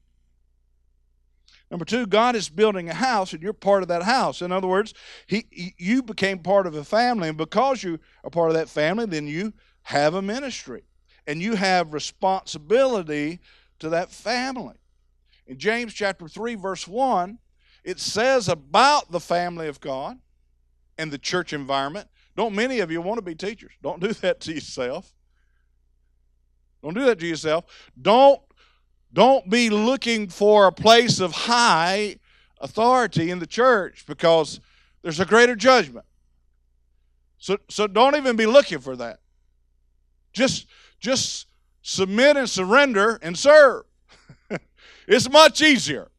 Number 1.69 1.85
two, 1.85 2.07
God 2.07 2.35
is 2.35 2.49
building 2.49 2.89
a 2.89 2.93
house, 2.93 3.33
and 3.33 3.43
you're 3.43 3.53
part 3.53 3.83
of 3.83 3.89
that 3.89 4.03
house. 4.03 4.41
In 4.41 4.51
other 4.51 4.67
words, 4.67 4.93
he, 5.27 5.45
he, 5.51 5.75
you 5.77 6.01
became 6.01 6.39
part 6.39 6.65
of 6.65 6.75
a 6.75 6.83
family, 6.83 7.29
and 7.29 7.37
because 7.37 7.83
you 7.83 7.99
are 8.23 8.29
part 8.31 8.49
of 8.49 8.55
that 8.55 8.69
family, 8.69 9.05
then 9.05 9.27
you 9.27 9.53
have 9.83 10.15
a 10.15 10.21
ministry, 10.21 10.83
and 11.27 11.41
you 11.41 11.55
have 11.55 11.93
responsibility 11.93 13.39
to 13.79 13.89
that 13.89 14.11
family. 14.11 14.75
In 15.45 15.57
James 15.57 15.93
chapter 15.93 16.27
three, 16.27 16.55
verse 16.55 16.87
one, 16.87 17.39
it 17.83 17.99
says 17.99 18.49
about 18.49 19.11
the 19.11 19.19
family 19.19 19.67
of 19.67 19.79
God 19.79 20.19
and 20.97 21.11
the 21.11 21.17
church 21.17 21.53
environment. 21.53 22.07
Don't 22.35 22.53
many 22.53 22.79
of 22.79 22.91
you 22.91 23.01
want 23.01 23.17
to 23.17 23.23
be 23.23 23.35
teachers? 23.35 23.71
Don't 23.81 24.01
do 24.01 24.13
that 24.13 24.41
to 24.41 24.53
yourself. 24.53 25.13
Don't 26.83 26.93
do 26.93 27.05
that 27.05 27.19
to 27.19 27.27
yourself. 27.27 27.65
Don't 27.99 28.41
don't 29.11 29.49
be 29.49 29.69
looking 29.69 30.27
for 30.27 30.67
a 30.67 30.71
place 30.71 31.19
of 31.19 31.31
high 31.31 32.17
authority 32.59 33.31
in 33.31 33.39
the 33.39 33.47
church 33.47 34.05
because 34.07 34.59
there's 35.01 35.19
a 35.19 35.25
greater 35.25 35.55
judgment. 35.55 36.05
So, 37.37 37.57
so 37.69 37.87
don't 37.87 38.15
even 38.15 38.35
be 38.35 38.45
looking 38.45 38.79
for 38.79 38.95
that. 38.97 39.19
Just, 40.33 40.67
just 40.99 41.47
submit 41.81 42.37
and 42.37 42.49
surrender 42.49 43.17
and 43.21 43.37
serve. 43.37 43.85
it's 45.07 45.29
much 45.29 45.61
easier. 45.61 46.11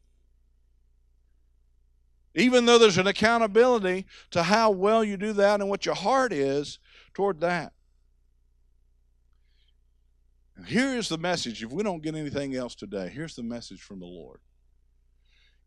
Even 2.33 2.65
though 2.65 2.77
there's 2.77 2.97
an 2.97 3.07
accountability 3.07 4.05
to 4.31 4.43
how 4.43 4.71
well 4.71 5.03
you 5.03 5.17
do 5.17 5.33
that 5.33 5.59
and 5.59 5.69
what 5.69 5.85
your 5.85 5.95
heart 5.95 6.33
is 6.33 6.79
toward 7.13 7.41
that. 7.41 7.73
Here 10.67 10.97
is 10.97 11.09
the 11.09 11.17
message. 11.17 11.63
If 11.63 11.71
we 11.71 11.83
don't 11.83 12.03
get 12.03 12.15
anything 12.15 12.55
else 12.55 12.75
today, 12.75 13.09
here's 13.09 13.35
the 13.35 13.43
message 13.43 13.81
from 13.81 13.99
the 13.99 14.05
Lord. 14.05 14.39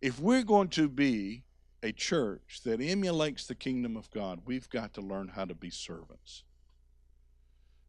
If 0.01 0.21
we're 0.21 0.43
going 0.43 0.69
to 0.69 0.89
be 0.89 1.45
a 1.83 1.93
church 1.93 2.61
that 2.65 2.81
emulates 2.81 3.47
the 3.47 3.55
kingdom 3.55 3.97
of 3.97 4.11
God, 4.11 4.41
we've 4.45 4.69
got 4.69 4.95
to 4.95 5.01
learn 5.01 5.29
how 5.29 5.45
to 5.45 5.55
be 5.55 5.71
servants. 5.71 6.45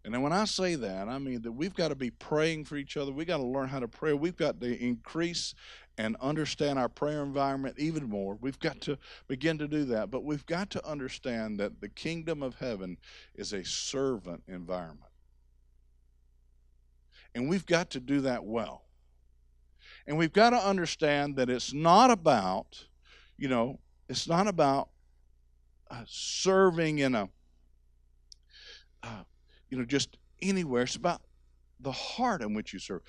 And 0.05 0.21
when 0.21 0.33
I 0.33 0.45
say 0.45 0.75
that, 0.75 1.07
I 1.07 1.17
mean 1.17 1.41
that 1.41 1.51
we've 1.51 1.73
got 1.73 1.87
to 1.87 1.95
be 1.95 2.11
praying 2.11 2.65
for 2.65 2.75
each 2.75 2.95
other. 2.95 3.11
We've 3.11 3.25
got 3.25 3.37
to 3.37 3.43
learn 3.43 3.69
how 3.69 3.79
to 3.79 3.87
pray. 3.87 4.13
We've 4.13 4.37
got 4.37 4.61
to 4.61 4.77
increase 4.79 5.55
and 5.97 6.15
understand 6.21 6.77
our 6.77 6.89
prayer 6.89 7.23
environment 7.23 7.75
even 7.79 8.07
more. 8.07 8.37
We've 8.39 8.59
got 8.59 8.81
to 8.81 8.99
begin 9.27 9.57
to 9.57 9.67
do 9.67 9.83
that. 9.85 10.11
But 10.11 10.23
we've 10.23 10.45
got 10.45 10.69
to 10.71 10.87
understand 10.87 11.59
that 11.59 11.81
the 11.81 11.89
kingdom 11.89 12.43
of 12.43 12.55
heaven 12.55 12.97
is 13.33 13.51
a 13.51 13.63
servant 13.63 14.43
environment. 14.47 15.09
And 17.35 17.49
we've 17.49 17.65
got 17.65 17.89
to 17.91 17.99
do 17.99 18.21
that 18.21 18.45
well. 18.45 18.85
And 20.07 20.17
we've 20.17 20.31
got 20.31 20.51
to 20.51 20.57
understand 20.57 21.35
that 21.35 21.49
it's 21.49 21.73
not 21.73 22.09
about, 22.09 22.85
you 23.37 23.49
know, 23.49 23.79
it's 24.07 24.27
not 24.27 24.47
about 24.47 24.89
uh, 25.91 26.03
serving 26.07 26.99
in 26.99 27.13
a, 27.13 27.29
uh, 29.03 29.23
you 29.69 29.77
know, 29.77 29.83
just 29.83 30.17
anywhere. 30.41 30.83
It's 30.83 30.95
about 30.95 31.21
the 31.79 31.91
heart 31.91 32.41
in 32.41 32.53
which 32.53 32.71
you 32.71 32.79
serve. 32.79 33.01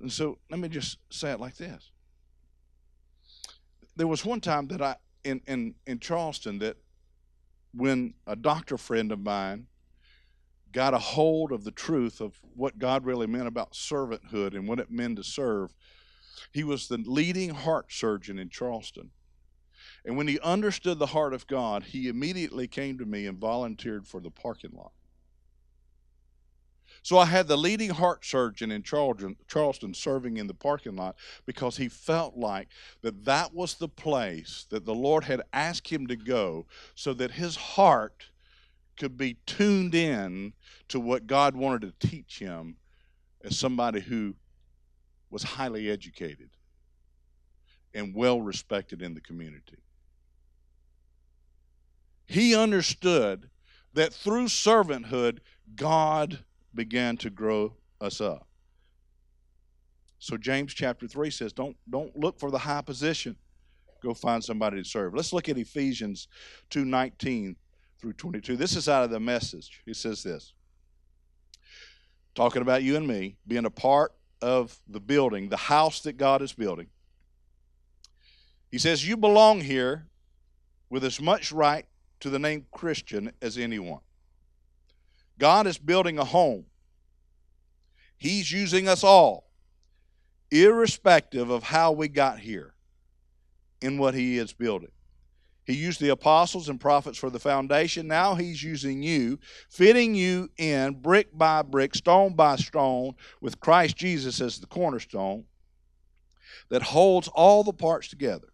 And 0.00 0.12
so 0.12 0.38
let 0.50 0.58
me 0.58 0.68
just 0.68 0.98
say 1.10 1.30
it 1.30 1.38
like 1.38 1.56
this. 1.56 1.90
There 3.94 4.08
was 4.08 4.24
one 4.24 4.40
time 4.40 4.66
that 4.68 4.82
I, 4.82 4.96
in, 5.22 5.40
in, 5.46 5.76
in 5.86 6.00
Charleston, 6.00 6.58
that 6.58 6.76
when 7.72 8.14
a 8.26 8.34
doctor 8.34 8.76
friend 8.76 9.12
of 9.12 9.20
mine 9.20 9.68
got 10.74 10.92
a 10.92 10.98
hold 10.98 11.52
of 11.52 11.64
the 11.64 11.70
truth 11.70 12.20
of 12.20 12.38
what 12.54 12.78
God 12.78 13.06
really 13.06 13.28
meant 13.28 13.46
about 13.46 13.72
servanthood 13.72 14.54
and 14.54 14.68
what 14.68 14.80
it 14.80 14.90
meant 14.90 15.16
to 15.16 15.24
serve. 15.24 15.72
He 16.52 16.64
was 16.64 16.88
the 16.88 16.98
leading 16.98 17.50
heart 17.50 17.86
surgeon 17.90 18.38
in 18.38 18.50
Charleston. 18.50 19.10
And 20.04 20.16
when 20.16 20.28
he 20.28 20.38
understood 20.40 20.98
the 20.98 21.06
heart 21.06 21.32
of 21.32 21.46
God, 21.46 21.84
he 21.84 22.08
immediately 22.08 22.68
came 22.68 22.98
to 22.98 23.06
me 23.06 23.26
and 23.26 23.38
volunteered 23.38 24.06
for 24.06 24.20
the 24.20 24.30
parking 24.30 24.72
lot. 24.74 24.92
So 27.02 27.18
I 27.18 27.26
had 27.26 27.48
the 27.48 27.56
leading 27.56 27.90
heart 27.90 28.24
surgeon 28.24 28.70
in 28.70 28.82
Charleston 28.82 29.94
serving 29.94 30.38
in 30.38 30.46
the 30.46 30.54
parking 30.54 30.96
lot 30.96 31.16
because 31.44 31.76
he 31.76 31.88
felt 31.88 32.36
like 32.36 32.68
that 33.02 33.24
that 33.26 33.54
was 33.54 33.74
the 33.74 33.88
place 33.88 34.66
that 34.70 34.86
the 34.86 34.94
Lord 34.94 35.24
had 35.24 35.42
asked 35.52 35.88
him 35.88 36.06
to 36.06 36.16
go 36.16 36.66
so 36.94 37.12
that 37.14 37.32
his 37.32 37.56
heart 37.56 38.30
could 38.96 39.16
be 39.16 39.36
tuned 39.46 39.94
in 39.94 40.52
to 40.88 41.00
what 41.00 41.26
God 41.26 41.56
wanted 41.56 41.98
to 42.00 42.08
teach 42.08 42.38
him 42.38 42.76
as 43.42 43.58
somebody 43.58 44.00
who 44.00 44.34
was 45.30 45.42
highly 45.42 45.90
educated 45.90 46.50
and 47.92 48.14
well 48.14 48.40
respected 48.40 49.02
in 49.02 49.14
the 49.14 49.20
community. 49.20 49.78
He 52.26 52.54
understood 52.54 53.50
that 53.92 54.12
through 54.12 54.46
servanthood, 54.46 55.38
God 55.76 56.44
began 56.74 57.16
to 57.18 57.30
grow 57.30 57.74
us 58.00 58.20
up. 58.20 58.48
So 60.18 60.36
James 60.36 60.72
chapter 60.72 61.06
3 61.06 61.30
says, 61.30 61.52
don't, 61.52 61.76
don't 61.88 62.16
look 62.16 62.38
for 62.38 62.50
the 62.50 62.58
high 62.58 62.80
position. 62.80 63.36
Go 64.02 64.14
find 64.14 64.42
somebody 64.42 64.82
to 64.82 64.88
serve. 64.88 65.14
Let's 65.14 65.32
look 65.32 65.48
at 65.48 65.58
Ephesians 65.58 66.28
2:19 66.70 67.56
through 68.04 68.12
22. 68.12 68.58
This 68.58 68.76
is 68.76 68.86
out 68.86 69.02
of 69.02 69.08
the 69.08 69.18
message. 69.18 69.80
He 69.86 69.94
says 69.94 70.22
this 70.22 70.52
talking 72.34 72.60
about 72.60 72.82
you 72.82 72.96
and 72.96 73.08
me 73.08 73.36
being 73.46 73.64
a 73.64 73.70
part 73.70 74.12
of 74.42 74.78
the 74.86 75.00
building, 75.00 75.48
the 75.48 75.56
house 75.56 76.00
that 76.02 76.18
God 76.18 76.42
is 76.42 76.52
building. 76.52 76.88
He 78.70 78.76
says, 78.76 79.08
You 79.08 79.16
belong 79.16 79.62
here 79.62 80.08
with 80.90 81.02
as 81.02 81.18
much 81.18 81.50
right 81.50 81.86
to 82.20 82.28
the 82.28 82.38
name 82.38 82.66
Christian 82.72 83.32
as 83.40 83.56
anyone. 83.56 84.00
God 85.38 85.66
is 85.66 85.78
building 85.78 86.18
a 86.18 86.24
home. 86.26 86.66
He's 88.18 88.52
using 88.52 88.86
us 88.86 89.02
all, 89.02 89.48
irrespective 90.50 91.48
of 91.48 91.62
how 91.62 91.92
we 91.92 92.08
got 92.08 92.40
here, 92.40 92.74
in 93.80 93.96
what 93.96 94.12
He 94.12 94.36
is 94.36 94.52
building. 94.52 94.90
He 95.64 95.74
used 95.74 96.00
the 96.00 96.10
apostles 96.10 96.68
and 96.68 96.78
prophets 96.78 97.16
for 97.16 97.30
the 97.30 97.38
foundation. 97.38 98.06
Now 98.06 98.34
he's 98.34 98.62
using 98.62 99.02
you, 99.02 99.38
fitting 99.70 100.14
you 100.14 100.50
in 100.58 101.00
brick 101.00 101.36
by 101.36 101.62
brick, 101.62 101.94
stone 101.94 102.34
by 102.34 102.56
stone, 102.56 103.14
with 103.40 103.60
Christ 103.60 103.96
Jesus 103.96 104.40
as 104.40 104.58
the 104.58 104.66
cornerstone 104.66 105.44
that 106.68 106.82
holds 106.82 107.28
all 107.28 107.64
the 107.64 107.72
parts 107.72 108.08
together. 108.08 108.48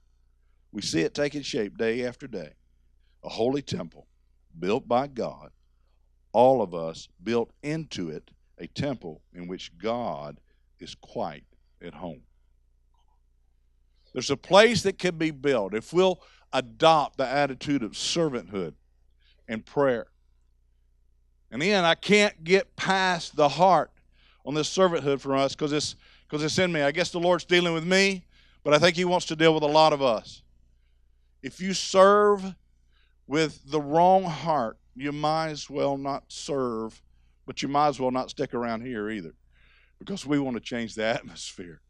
We 0.72 0.82
see 0.82 1.00
it 1.00 1.14
taking 1.14 1.42
shape 1.42 1.76
day 1.76 2.06
after 2.06 2.28
day. 2.28 2.52
A 3.24 3.28
holy 3.28 3.62
temple 3.62 4.06
built 4.58 4.86
by 4.86 5.08
God, 5.08 5.50
all 6.32 6.62
of 6.62 6.74
us 6.74 7.08
built 7.22 7.52
into 7.62 8.08
it, 8.08 8.30
a 8.58 8.66
temple 8.68 9.22
in 9.34 9.48
which 9.48 9.76
God 9.78 10.38
is 10.78 10.94
quite 10.94 11.44
at 11.82 11.94
home. 11.94 12.22
There's 14.12 14.30
a 14.30 14.36
place 14.36 14.82
that 14.82 14.98
can 14.98 15.18
be 15.18 15.30
built 15.30 15.74
if 15.74 15.92
we'll 15.92 16.20
adopt 16.52 17.16
the 17.16 17.26
attitude 17.26 17.82
of 17.82 17.92
servanthood 17.92 18.74
and 19.48 19.64
prayer. 19.64 20.06
And 21.50 21.60
then 21.60 21.84
I 21.84 21.94
can't 21.94 22.44
get 22.44 22.76
past 22.76 23.36
the 23.36 23.48
heart 23.48 23.90
on 24.46 24.54
this 24.54 24.74
servanthood 24.74 25.20
for 25.20 25.36
us 25.36 25.54
because 25.54 25.72
it's 25.72 25.96
because 26.28 26.44
it's 26.44 26.58
in 26.58 26.70
me. 26.70 26.82
I 26.82 26.92
guess 26.92 27.10
the 27.10 27.18
Lord's 27.18 27.44
dealing 27.44 27.74
with 27.74 27.84
me, 27.84 28.24
but 28.62 28.72
I 28.72 28.78
think 28.78 28.96
He 28.96 29.04
wants 29.04 29.26
to 29.26 29.36
deal 29.36 29.52
with 29.52 29.64
a 29.64 29.68
lot 29.68 29.92
of 29.92 30.00
us. 30.00 30.42
If 31.42 31.60
you 31.60 31.74
serve 31.74 32.54
with 33.26 33.68
the 33.70 33.80
wrong 33.80 34.24
heart, 34.24 34.78
you 34.94 35.12
might 35.12 35.48
as 35.48 35.68
well 35.68 35.96
not 35.96 36.24
serve, 36.28 37.02
but 37.46 37.62
you 37.62 37.68
might 37.68 37.88
as 37.88 37.98
well 38.00 38.10
not 38.10 38.30
stick 38.30 38.54
around 38.54 38.82
here 38.82 39.10
either 39.10 39.34
because 39.98 40.24
we 40.24 40.38
want 40.38 40.56
to 40.56 40.60
change 40.60 40.94
the 40.94 41.04
atmosphere. 41.04 41.80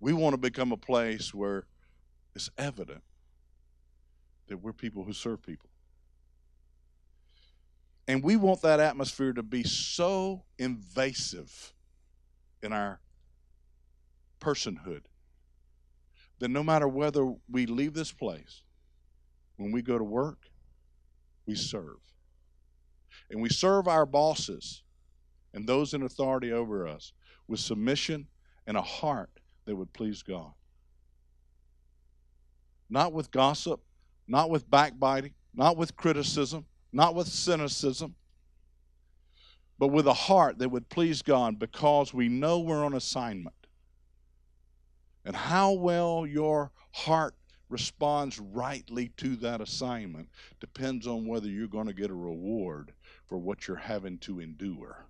We 0.00 0.12
want 0.12 0.34
to 0.34 0.38
become 0.38 0.72
a 0.72 0.76
place 0.76 1.34
where 1.34 1.66
it's 2.34 2.50
evident 2.56 3.02
that 4.48 4.58
we're 4.58 4.72
people 4.72 5.04
who 5.04 5.12
serve 5.12 5.42
people. 5.42 5.68
And 8.06 8.22
we 8.22 8.36
want 8.36 8.62
that 8.62 8.80
atmosphere 8.80 9.32
to 9.34 9.42
be 9.42 9.64
so 9.64 10.44
invasive 10.58 11.74
in 12.62 12.72
our 12.72 13.00
personhood 14.40 15.02
that 16.38 16.48
no 16.48 16.62
matter 16.62 16.88
whether 16.88 17.34
we 17.50 17.66
leave 17.66 17.94
this 17.94 18.12
place, 18.12 18.62
when 19.56 19.72
we 19.72 19.82
go 19.82 19.98
to 19.98 20.04
work, 20.04 20.38
we 21.46 21.54
serve. 21.54 21.98
And 23.30 23.42
we 23.42 23.48
serve 23.48 23.88
our 23.88 24.06
bosses 24.06 24.82
and 25.52 25.66
those 25.66 25.92
in 25.92 26.02
authority 26.02 26.52
over 26.52 26.86
us 26.86 27.12
with 27.46 27.60
submission 27.60 28.28
and 28.66 28.76
a 28.76 28.82
heart 28.82 29.37
that 29.68 29.76
would 29.76 29.92
please 29.92 30.22
God. 30.22 30.50
Not 32.88 33.12
with 33.12 33.30
gossip, 33.30 33.80
not 34.26 34.48
with 34.48 34.70
backbiting, 34.70 35.34
not 35.54 35.76
with 35.76 35.94
criticism, 35.94 36.64
not 36.90 37.14
with 37.14 37.28
cynicism, 37.28 38.14
but 39.78 39.88
with 39.88 40.06
a 40.06 40.14
heart 40.14 40.56
that 40.58 40.70
would 40.70 40.88
please 40.88 41.20
God 41.20 41.58
because 41.58 42.14
we 42.14 42.30
know 42.30 42.60
we're 42.60 42.82
on 42.82 42.94
assignment. 42.94 43.54
And 45.26 45.36
how 45.36 45.72
well 45.72 46.26
your 46.26 46.72
heart 46.92 47.34
responds 47.68 48.38
rightly 48.38 49.08
to 49.18 49.36
that 49.36 49.60
assignment 49.60 50.30
depends 50.60 51.06
on 51.06 51.26
whether 51.26 51.46
you're 51.46 51.68
going 51.68 51.88
to 51.88 51.92
get 51.92 52.08
a 52.08 52.14
reward 52.14 52.94
for 53.26 53.36
what 53.36 53.68
you're 53.68 53.76
having 53.76 54.16
to 54.20 54.40
endure. 54.40 55.04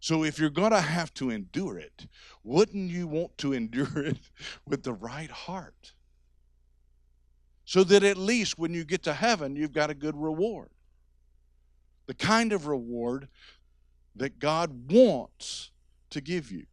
So 0.00 0.24
if 0.24 0.38
you're 0.38 0.48
going 0.48 0.72
to 0.72 0.80
have 0.80 1.12
to 1.14 1.28
endure 1.28 1.78
it, 1.78 2.06
wouldn't 2.42 2.90
you 2.90 3.06
want 3.06 3.36
to 3.38 3.52
endure 3.52 3.98
it 3.98 4.18
with 4.66 4.82
the 4.82 4.94
right 4.94 5.30
heart? 5.30 5.92
So 7.66 7.84
that 7.84 8.02
at 8.02 8.16
least 8.16 8.58
when 8.58 8.74
you 8.74 8.84
get 8.84 9.04
to 9.04 9.12
heaven, 9.12 9.54
you've 9.54 9.72
got 9.72 9.90
a 9.90 9.94
good 9.94 10.16
reward. 10.16 10.70
The 12.06 12.14
kind 12.14 12.52
of 12.52 12.66
reward 12.66 13.28
that 14.16 14.40
God 14.40 14.90
wants 14.90 15.70
to 16.10 16.20
give 16.20 16.50
you. 16.50 16.66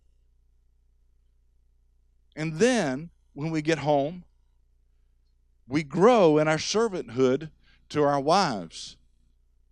And 2.35 2.55
then 2.55 3.11
when 3.33 3.51
we 3.51 3.61
get 3.61 3.79
home, 3.79 4.23
we 5.67 5.83
grow 5.83 6.37
in 6.37 6.47
our 6.47 6.57
servanthood 6.57 7.51
to 7.89 8.01
our 8.03 8.19
wives 8.19 8.97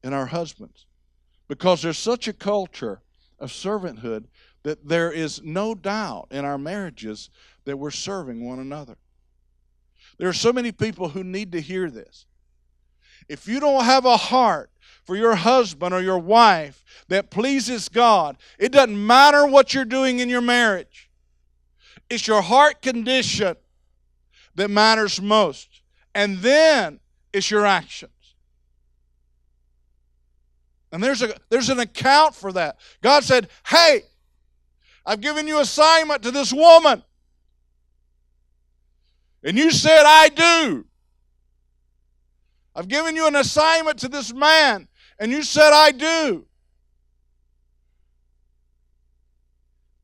and 0.03 0.13
our 0.13 0.27
husbands 0.27 0.85
because 1.47 1.81
there's 1.81 1.97
such 1.97 2.27
a 2.27 2.33
culture 2.33 3.01
of 3.39 3.49
servanthood 3.51 4.25
that 4.63 4.87
there 4.87 5.11
is 5.11 5.41
no 5.43 5.75
doubt 5.75 6.27
in 6.31 6.45
our 6.45 6.57
marriages 6.57 7.29
that 7.65 7.77
we're 7.77 7.91
serving 7.91 8.45
one 8.45 8.59
another. 8.59 8.97
There 10.17 10.29
are 10.29 10.33
so 10.33 10.53
many 10.53 10.71
people 10.71 11.09
who 11.09 11.23
need 11.23 11.51
to 11.51 11.61
hear 11.61 11.89
this. 11.89 12.25
If 13.27 13.47
you 13.47 13.59
don't 13.59 13.83
have 13.83 14.05
a 14.05 14.17
heart 14.17 14.69
for 15.03 15.15
your 15.15 15.35
husband 15.35 15.93
or 15.93 16.01
your 16.01 16.19
wife 16.19 16.83
that 17.09 17.29
pleases 17.29 17.89
God, 17.89 18.37
it 18.57 18.71
doesn't 18.71 19.05
matter 19.05 19.45
what 19.45 19.73
you're 19.73 19.85
doing 19.85 20.19
in 20.19 20.29
your 20.29 20.41
marriage. 20.41 21.09
It's 22.09 22.27
your 22.27 22.41
heart 22.41 22.81
condition 22.81 23.55
that 24.55 24.69
matters 24.69 25.21
most. 25.21 25.81
And 26.13 26.37
then 26.37 26.99
it's 27.33 27.51
your 27.51 27.65
action. 27.65 28.09
And 30.91 31.03
there's 31.03 31.21
a 31.21 31.35
there's 31.49 31.69
an 31.69 31.79
account 31.79 32.35
for 32.35 32.51
that. 32.53 32.77
God 33.01 33.23
said, 33.23 33.49
"Hey, 33.65 34.03
I've 35.05 35.21
given 35.21 35.47
you 35.47 35.59
assignment 35.59 36.23
to 36.23 36.31
this 36.31 36.53
woman." 36.53 37.03
And 39.43 39.57
you 39.57 39.71
said, 39.71 40.03
"I 40.05 40.29
do." 40.29 40.85
I've 42.75 42.87
given 42.87 43.15
you 43.15 43.27
an 43.27 43.35
assignment 43.35 43.99
to 43.99 44.09
this 44.09 44.33
man, 44.33 44.87
and 45.17 45.31
you 45.31 45.43
said, 45.43 45.71
"I 45.71 45.91
do." 45.91 46.47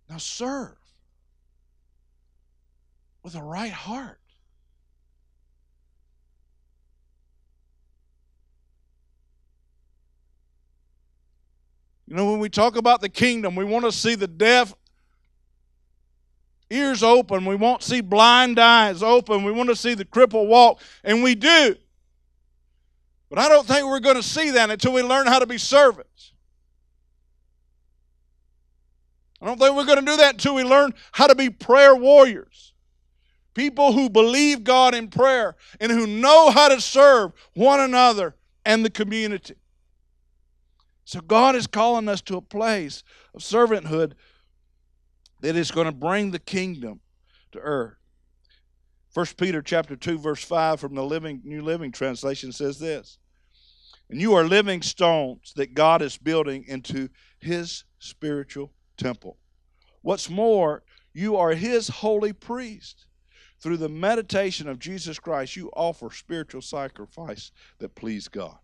Now 0.09 0.17
serve 0.17 0.77
with 3.23 3.35
a 3.35 3.43
right 3.43 3.71
heart. 3.71 4.20
You 12.11 12.17
know, 12.17 12.29
when 12.29 12.41
we 12.41 12.49
talk 12.49 12.75
about 12.75 12.99
the 12.99 13.07
kingdom, 13.07 13.55
we 13.55 13.63
want 13.63 13.85
to 13.85 13.91
see 13.93 14.15
the 14.15 14.27
deaf 14.27 14.75
ears 16.69 17.03
open. 17.03 17.45
We 17.45 17.55
want 17.55 17.79
to 17.79 17.87
see 17.87 18.01
blind 18.01 18.59
eyes 18.59 19.01
open. 19.01 19.45
We 19.45 19.53
want 19.53 19.69
to 19.69 19.77
see 19.77 19.93
the 19.93 20.03
cripple 20.03 20.45
walk, 20.45 20.81
and 21.05 21.23
we 21.23 21.35
do. 21.35 21.73
But 23.29 23.39
I 23.39 23.47
don't 23.47 23.65
think 23.65 23.87
we're 23.87 24.01
going 24.01 24.17
to 24.17 24.23
see 24.23 24.51
that 24.51 24.69
until 24.69 24.91
we 24.91 25.01
learn 25.01 25.25
how 25.25 25.39
to 25.39 25.45
be 25.45 25.57
servants. 25.57 26.33
I 29.41 29.45
don't 29.45 29.57
think 29.57 29.73
we're 29.73 29.85
going 29.85 29.99
to 29.99 30.05
do 30.05 30.17
that 30.17 30.33
until 30.33 30.55
we 30.55 30.65
learn 30.65 30.93
how 31.13 31.27
to 31.27 31.35
be 31.35 31.49
prayer 31.49 31.95
warriors. 31.95 32.73
People 33.53 33.93
who 33.93 34.09
believe 34.09 34.65
God 34.65 34.93
in 34.93 35.07
prayer 35.07 35.55
and 35.79 35.89
who 35.89 36.05
know 36.07 36.49
how 36.49 36.67
to 36.67 36.81
serve 36.81 37.31
one 37.53 37.79
another 37.79 38.35
and 38.65 38.83
the 38.83 38.89
community. 38.89 39.55
So 41.05 41.21
God 41.21 41.55
is 41.55 41.67
calling 41.67 42.07
us 42.07 42.21
to 42.21 42.37
a 42.37 42.41
place 42.41 43.03
of 43.33 43.41
servanthood 43.41 44.13
that 45.41 45.55
is 45.55 45.71
going 45.71 45.85
to 45.85 45.91
bring 45.91 46.31
the 46.31 46.39
kingdom 46.39 47.01
to 47.51 47.59
earth. 47.59 47.95
1 49.13 49.25
Peter 49.37 49.61
chapter 49.61 49.95
2 49.95 50.19
verse 50.19 50.43
5 50.43 50.79
from 50.79 50.95
the 50.95 51.03
Living 51.03 51.41
New 51.43 51.61
Living 51.61 51.91
Translation 51.91 52.51
says 52.51 52.79
this. 52.79 53.17
And 54.09 54.21
you 54.21 54.33
are 54.33 54.43
living 54.43 54.81
stones 54.81 55.53
that 55.55 55.73
God 55.73 56.01
is 56.01 56.17
building 56.17 56.65
into 56.67 57.09
his 57.39 57.83
spiritual 57.99 58.71
temple. 58.97 59.37
What's 60.01 60.29
more, 60.29 60.83
you 61.13 61.35
are 61.37 61.51
his 61.51 61.87
holy 61.87 62.33
priest. 62.33 63.05
Through 63.61 63.77
the 63.77 63.89
meditation 63.89 64.67
of 64.67 64.79
Jesus 64.79 65.19
Christ, 65.19 65.55
you 65.55 65.69
offer 65.75 66.09
spiritual 66.09 66.61
sacrifice 66.61 67.51
that 67.77 67.95
please 67.95 68.27
God. 68.27 68.57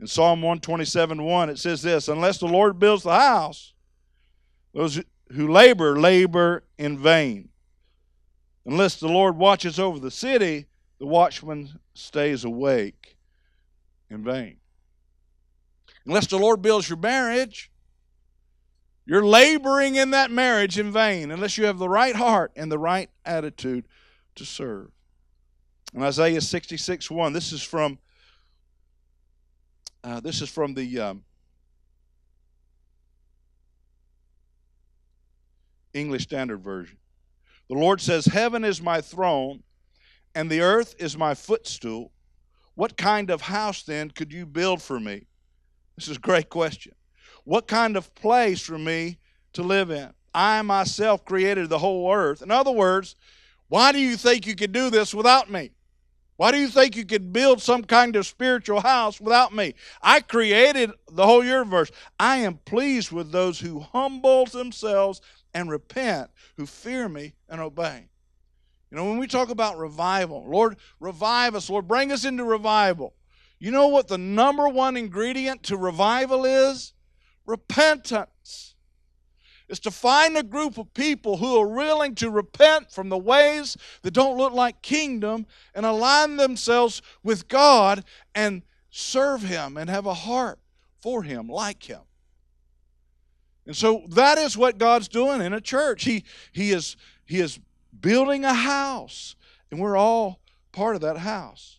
In 0.00 0.06
Psalm 0.06 0.42
127 0.42 1.22
1, 1.22 1.50
it 1.50 1.58
says 1.58 1.82
this 1.82 2.08
Unless 2.08 2.38
the 2.38 2.46
Lord 2.46 2.78
builds 2.78 3.04
the 3.04 3.14
house, 3.14 3.72
those 4.74 5.00
who 5.32 5.48
labor, 5.50 5.98
labor 5.98 6.64
in 6.78 6.98
vain. 6.98 7.50
Unless 8.66 9.00
the 9.00 9.08
Lord 9.08 9.36
watches 9.36 9.78
over 9.78 9.98
the 9.98 10.10
city, 10.10 10.66
the 10.98 11.06
watchman 11.06 11.80
stays 11.94 12.44
awake 12.44 13.16
in 14.10 14.22
vain. 14.22 14.56
Unless 16.06 16.28
the 16.28 16.38
Lord 16.38 16.62
builds 16.62 16.88
your 16.88 16.98
marriage, 16.98 17.70
You're 19.04 19.24
laboring 19.24 19.96
in 19.96 20.10
that 20.10 20.30
marriage 20.30 20.78
in 20.78 20.92
vain 20.92 21.30
unless 21.32 21.58
you 21.58 21.64
have 21.64 21.78
the 21.78 21.88
right 21.88 22.14
heart 22.14 22.52
and 22.54 22.70
the 22.70 22.78
right 22.78 23.10
attitude 23.24 23.86
to 24.36 24.44
serve. 24.44 24.90
In 25.92 26.02
Isaiah 26.02 26.40
66 26.40 27.10
1, 27.10 27.32
this 27.32 27.52
is 27.52 27.62
from 27.62 27.98
uh, 30.04 30.20
this 30.20 30.42
is 30.42 30.48
from 30.48 30.74
the 30.74 31.00
um, 31.00 31.24
English 35.94 36.24
Standard 36.24 36.62
Version. 36.62 36.98
The 37.68 37.76
Lord 37.76 38.00
says, 38.00 38.26
Heaven 38.26 38.64
is 38.64 38.82
my 38.82 39.00
throne, 39.00 39.62
and 40.34 40.50
the 40.50 40.60
earth 40.60 40.94
is 40.98 41.16
my 41.16 41.34
footstool. 41.34 42.12
What 42.74 42.96
kind 42.96 43.30
of 43.30 43.42
house 43.42 43.82
then 43.82 44.10
could 44.10 44.32
you 44.32 44.46
build 44.46 44.82
for 44.82 44.98
me? 44.98 45.26
This 45.96 46.08
is 46.08 46.16
a 46.16 46.20
great 46.20 46.48
question. 46.48 46.94
What 47.44 47.68
kind 47.68 47.96
of 47.96 48.14
place 48.14 48.62
for 48.62 48.78
me 48.78 49.18
to 49.52 49.62
live 49.62 49.90
in? 49.90 50.12
I 50.34 50.62
myself 50.62 51.24
created 51.24 51.68
the 51.68 51.78
whole 51.78 52.12
earth. 52.12 52.40
In 52.40 52.50
other 52.50 52.70
words, 52.70 53.14
why 53.68 53.92
do 53.92 53.98
you 53.98 54.16
think 54.16 54.46
you 54.46 54.56
could 54.56 54.72
do 54.72 54.90
this 54.90 55.14
without 55.14 55.50
me? 55.50 55.72
Why 56.42 56.50
do 56.50 56.58
you 56.58 56.66
think 56.66 56.96
you 56.96 57.04
could 57.04 57.32
build 57.32 57.62
some 57.62 57.84
kind 57.84 58.16
of 58.16 58.26
spiritual 58.26 58.80
house 58.80 59.20
without 59.20 59.54
me? 59.54 59.76
I 60.02 60.18
created 60.18 60.90
the 61.08 61.24
whole 61.24 61.44
universe. 61.44 61.92
I 62.18 62.38
am 62.38 62.58
pleased 62.64 63.12
with 63.12 63.30
those 63.30 63.60
who 63.60 63.78
humble 63.78 64.46
themselves 64.46 65.20
and 65.54 65.70
repent, 65.70 66.32
who 66.56 66.66
fear 66.66 67.08
me 67.08 67.34
and 67.48 67.60
obey. 67.60 68.08
You 68.90 68.96
know, 68.96 69.04
when 69.04 69.18
we 69.18 69.28
talk 69.28 69.50
about 69.50 69.78
revival, 69.78 70.44
Lord, 70.44 70.78
revive 70.98 71.54
us, 71.54 71.70
Lord, 71.70 71.86
bring 71.86 72.10
us 72.10 72.24
into 72.24 72.42
revival. 72.42 73.14
You 73.60 73.70
know 73.70 73.86
what 73.86 74.08
the 74.08 74.18
number 74.18 74.68
one 74.68 74.96
ingredient 74.96 75.62
to 75.62 75.76
revival 75.76 76.44
is? 76.44 76.92
Repentance. 77.46 78.31
It's 79.72 79.80
to 79.80 79.90
find 79.90 80.36
a 80.36 80.42
group 80.42 80.76
of 80.76 80.92
people 80.92 81.38
who 81.38 81.58
are 81.58 81.66
willing 81.66 82.14
to 82.16 82.28
repent 82.28 82.90
from 82.90 83.08
the 83.08 83.16
ways 83.16 83.74
that 84.02 84.10
don't 84.10 84.36
look 84.36 84.52
like 84.52 84.82
kingdom 84.82 85.46
and 85.74 85.86
align 85.86 86.36
themselves 86.36 87.00
with 87.22 87.48
God 87.48 88.04
and 88.34 88.60
serve 88.90 89.40
Him 89.40 89.78
and 89.78 89.88
have 89.88 90.04
a 90.04 90.12
heart 90.12 90.58
for 91.00 91.22
Him, 91.22 91.48
like 91.48 91.84
Him. 91.84 92.02
And 93.64 93.74
so 93.74 94.02
that 94.10 94.36
is 94.36 94.58
what 94.58 94.76
God's 94.76 95.08
doing 95.08 95.40
in 95.40 95.54
a 95.54 95.60
church. 95.60 96.04
He, 96.04 96.24
he, 96.52 96.72
is, 96.72 96.98
he 97.24 97.40
is 97.40 97.58
building 97.98 98.44
a 98.44 98.52
house, 98.52 99.36
and 99.70 99.80
we're 99.80 99.96
all 99.96 100.40
part 100.72 100.96
of 100.96 101.00
that 101.00 101.16
house. 101.16 101.78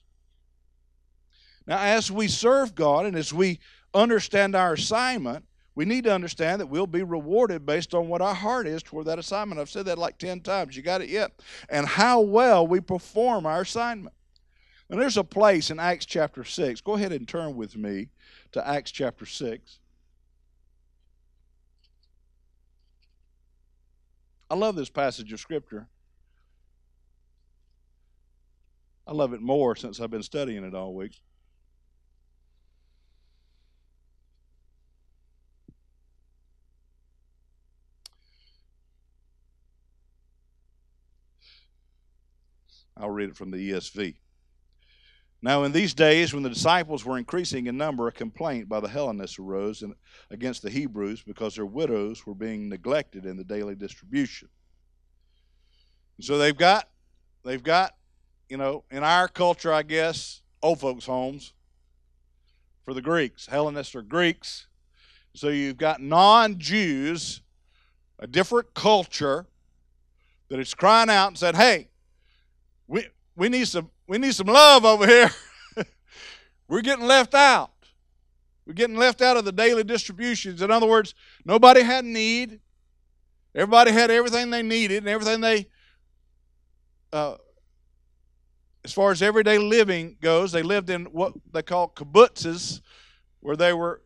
Now, 1.68 1.78
as 1.78 2.12
we 2.12 2.28
serve 2.28 2.74
God 2.74 3.06
and 3.06 3.16
as 3.16 3.32
we 3.32 3.60
understand 3.94 4.56
our 4.56 4.74
assignment, 4.74 5.46
we 5.76 5.86
need 5.86 6.04
to 6.04 6.14
understand 6.14 6.62
that 6.62 6.68
we'll 6.68 6.88
be 6.88 7.04
rewarded 7.04 7.66
based 7.66 7.94
on 7.96 8.08
what 8.08 8.22
our 8.22 8.36
heart 8.36 8.68
is 8.68 8.84
toward 8.84 9.08
that 9.08 9.18
assignment. 9.18 9.60
I've 9.60 9.70
said 9.70 9.86
that 9.88 9.98
like 9.98 10.18
10 10.18 10.42
times. 10.42 10.78
You 10.78 10.84
got 10.84 11.02
it 11.02 11.10
yet? 11.10 11.32
And 11.70 11.88
how 11.88 12.22
well 12.22 12.68
we 12.68 12.80
perform 12.80 13.46
our 13.46 13.62
assignment. 13.62 14.16
And 14.90 15.02
there's 15.02 15.18
a 15.18 15.24
place 15.24 15.72
in 15.72 15.80
Acts 15.80 16.06
chapter 16.06 16.44
6. 16.44 16.82
Go 16.82 16.94
ahead 16.94 17.12
and 17.12 17.28
turn 17.28 17.56
with 17.56 17.76
me 17.76 18.10
to 18.52 18.68
Acts 18.68 18.92
chapter 18.92 19.26
6. 19.26 19.80
I 24.52 24.56
love 24.56 24.76
this 24.76 24.90
passage 24.92 25.34
of 25.34 25.40
Scripture. 25.40 25.88
I 29.08 29.12
love 29.14 29.34
it 29.34 29.42
more 29.42 29.76
since 29.76 30.00
I've 30.00 30.12
been 30.12 30.22
studying 30.22 30.64
it 30.64 30.76
all 30.76 30.94
week. 30.94 31.20
I'll 42.98 43.10
read 43.10 43.30
it 43.30 43.36
from 43.36 43.52
the 43.52 43.72
ESV. 43.72 44.16
Now, 45.42 45.64
in 45.64 45.74
these 45.74 45.94
days, 45.94 46.34
when 46.34 46.44
the 46.44 46.50
disciples 46.50 47.04
were 47.04 47.18
increasing 47.18 47.68
in 47.68 47.76
number, 47.76 48.08
a 48.08 48.14
complaint 48.14 48.70
by 48.70 48.80
the 48.80 48.88
Hellenists 48.88 49.40
arose 49.40 49.84
against 50.32 50.62
the 50.62 50.70
Hebrews 50.70 51.22
because 51.22 51.56
their 51.56 51.66
widows 51.66 52.26
were 52.26 52.34
being 52.34 52.70
neglected 52.70 53.26
in 53.26 53.36
the 53.36 53.44
daily 53.44 53.76
distribution. 53.76 54.48
So 56.22 56.38
they've 56.38 56.56
got, 56.56 56.88
they've 57.44 57.62
got, 57.62 57.96
you 58.48 58.56
know, 58.56 58.86
in 58.90 59.04
our 59.04 59.28
culture, 59.28 59.74
I 59.74 59.84
guess, 59.84 60.42
old 60.62 60.80
folks' 60.80 61.06
homes 61.06 61.54
for 62.86 62.94
the 62.94 63.02
Greeks. 63.02 63.48
Hellenists 63.48 63.96
are 63.96 64.02
Greeks. 64.02 64.68
So 65.36 65.50
you've 65.50 65.78
got 65.78 66.00
non 66.00 66.58
Jews, 66.58 67.42
a 68.18 68.28
different 68.28 68.74
culture, 68.74 69.48
that 70.54 70.60
is 70.60 70.76
crying 70.76 71.10
out 71.10 71.30
and 71.30 71.38
said, 71.38 71.56
hey, 71.56 71.88
we, 72.88 73.08
we 73.36 73.50
need 73.50 73.68
some 73.68 73.90
we 74.08 74.18
need 74.18 74.36
some 74.36 74.48
love 74.48 74.86
over 74.86 75.08
here. 75.08 75.32
We're 76.68 76.82
getting 76.82 77.06
left 77.06 77.34
out. 77.34 77.72
We're 78.66 78.74
getting 78.74 78.96
left 78.96 79.22
out 79.22 79.38
of 79.38 79.46
the 79.46 79.52
daily 79.52 79.84
distributions. 79.84 80.62
In 80.62 80.72
other 80.72 80.88
words, 80.88 81.16
nobody 81.46 81.82
had 81.82 82.06
need. 82.06 82.60
Everybody 83.56 83.92
had 83.92 84.10
everything 84.10 84.50
they 84.50 84.64
needed 84.64 84.98
and 85.00 85.08
everything 85.08 85.42
they, 85.42 85.68
uh, 87.12 87.36
as 88.84 88.92
far 88.92 89.12
as 89.12 89.22
everyday 89.22 89.58
living 89.58 90.18
goes, 90.22 90.52
they 90.52 90.64
lived 90.64 90.90
in 90.90 91.06
what 91.06 91.34
they 91.52 91.62
call 91.62 91.90
kibbutzes, 91.90 92.82
where 93.42 93.56
they 93.56 93.74
were 93.74 94.02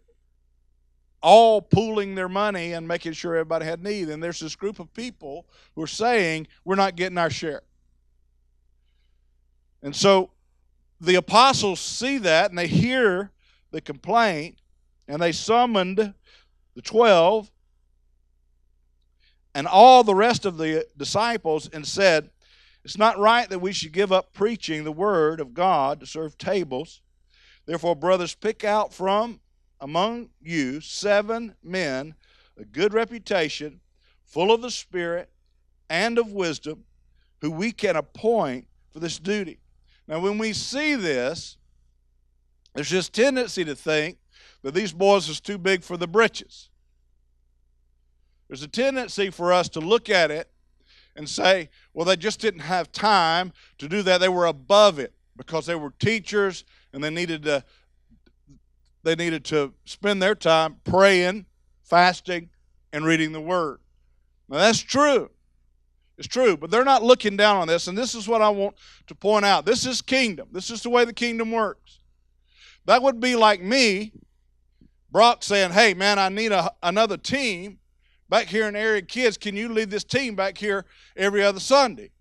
all 1.22 1.62
pooling 1.62 2.16
their 2.16 2.30
money 2.30 2.74
and 2.74 2.88
making 2.88 3.13
sure 3.13 3.36
everybody 3.36 3.66
had 3.66 3.84
need. 3.84 4.10
And 4.10 4.22
there's 4.22 4.40
this 4.40 4.56
group 4.56 4.80
of 4.80 4.94
people 4.94 5.46
who 5.76 5.84
are 5.84 5.88
saying, 5.88 6.48
we're 6.66 6.76
not 6.76 6.96
getting 6.96 7.18
our 7.18 7.30
share. 7.30 7.62
And 9.82 9.96
so 9.96 10.32
the 11.00 11.16
apostles 11.16 11.80
see 11.80 12.18
that 12.20 12.50
and 12.50 12.58
they 12.58 12.68
hear 12.68 13.32
the 13.72 13.82
complaint 13.82 14.58
and 15.08 15.22
they 15.22 15.32
summoned 15.32 16.13
the 16.76 16.82
12 16.82 17.52
and 19.54 19.68
all 19.68 20.04
the 20.04 20.16
rest 20.16 20.46
of 20.46 20.58
the 20.58 20.86
disciples 20.98 21.70
and 21.72 21.86
said, 21.86 22.30
It's 22.84 22.98
not 22.98 23.18
right 23.18 23.50
that 23.50 23.60
we 23.60 23.74
should 23.74 23.92
give 23.92 24.12
up 24.12 24.34
preaching 24.34 24.84
the 24.84 24.92
word 24.92 25.40
of 25.40 25.54
God 25.54 26.00
to 26.00 26.06
serve 26.06 26.38
tables. 26.38 27.02
Therefore, 27.66 27.96
brothers, 27.96 28.36
pick 28.36 28.63
out 28.63 28.94
from 28.94 29.40
among 29.82 30.30
you 30.42 30.80
seven 30.82 31.56
men 31.63 32.16
of 32.58 32.72
good 32.72 32.94
reputation, 32.94 33.80
full 34.24 34.52
of 34.52 34.62
the 34.62 34.72
Spirit 34.72 35.30
and 35.90 36.18
of 36.18 36.32
wisdom, 36.32 36.84
who 37.42 37.52
we 37.52 37.72
can 37.72 37.96
appoint 37.96 38.68
for 38.92 39.00
this 39.00 39.20
duty. 39.20 39.60
Now, 40.08 40.20
when 40.20 40.38
we 40.38 40.54
see 40.54 40.96
this, 40.96 41.58
there's 42.74 42.89
this 42.89 43.10
tendency 43.10 43.65
to 43.65 43.76
think 43.76 44.17
that 44.62 44.74
these 44.74 44.93
boys 44.93 45.30
is 45.30 45.39
too 45.39 45.58
big 45.58 45.84
for 45.84 45.98
the 45.98 46.08
britches. 46.08 46.70
There's 48.48 48.63
a 48.63 48.67
tendency 48.67 49.30
for 49.30 49.52
us 49.52 49.67
to 49.70 49.80
look 49.80 50.10
at 50.10 50.32
it 50.32 50.50
and 51.15 51.28
say, 51.28 51.70
well, 51.93 52.06
they 52.06 52.15
just 52.15 52.39
didn't 52.39 52.62
have 52.62 52.91
time 52.91 53.52
to 53.80 53.89
do 53.89 54.02
that. 54.04 54.20
They 54.20 54.30
were 54.30 54.46
above 54.46 55.00
it 55.00 55.13
because 55.36 55.65
they 55.65 55.76
were 55.76 55.91
teachers 56.00 56.63
and 56.93 57.04
they 57.04 57.10
needed 57.10 57.43
to 57.43 57.63
they 59.04 59.15
needed 59.15 59.46
to 59.46 59.74
spend 59.86 60.22
their 60.22 60.36
time 60.36 60.78
praying, 60.84 61.46
fasting, 61.82 62.50
and 62.91 63.06
reading 63.06 63.32
the 63.32 63.39
word. 63.39 63.80
Now 64.50 64.58
that's 64.58 64.80
true. 64.80 65.30
It's 66.17 66.27
true, 66.27 66.58
but 66.58 66.71
they're 66.71 66.84
not 66.84 67.03
looking 67.03 67.38
down 67.38 67.58
on 67.58 67.67
this. 67.67 67.88
And 67.88 67.97
this 67.97 68.15
is 68.15 68.27
what 68.27 68.41
I 68.41 68.49
want 68.49 68.75
to 69.06 69.13
point 69.13 69.45
out. 69.45 69.65
This 69.65 69.86
is 69.86 70.01
kingdom. 70.01 70.49
This 70.51 70.71
is 70.71 70.82
the 70.82 70.89
way 70.89 71.06
the 71.06 71.13
kingdom 71.13 71.51
works. 71.51 71.99
That 72.86 73.03
would 73.03 73.19
be 73.19 73.36
like 73.36 73.62
me, 73.62 74.13
Brock 75.12 75.43
saying, 75.43 75.71
Hey, 75.71 75.93
man, 75.93 76.17
I 76.17 76.30
need 76.30 76.51
a, 76.51 76.71
another 76.82 77.17
team 77.17 77.80
back 78.30 78.47
here 78.47 78.67
in 78.67 78.75
area 78.75 79.01
kids. 79.01 79.38
Can 79.38 79.56
you 79.56 79.69
lead 79.69 79.91
this 79.91 80.03
team 80.03 80.36
back 80.36 80.58
here 80.58 80.86
every 81.15 81.43
other 81.43 81.60
Sunday? 81.60 82.12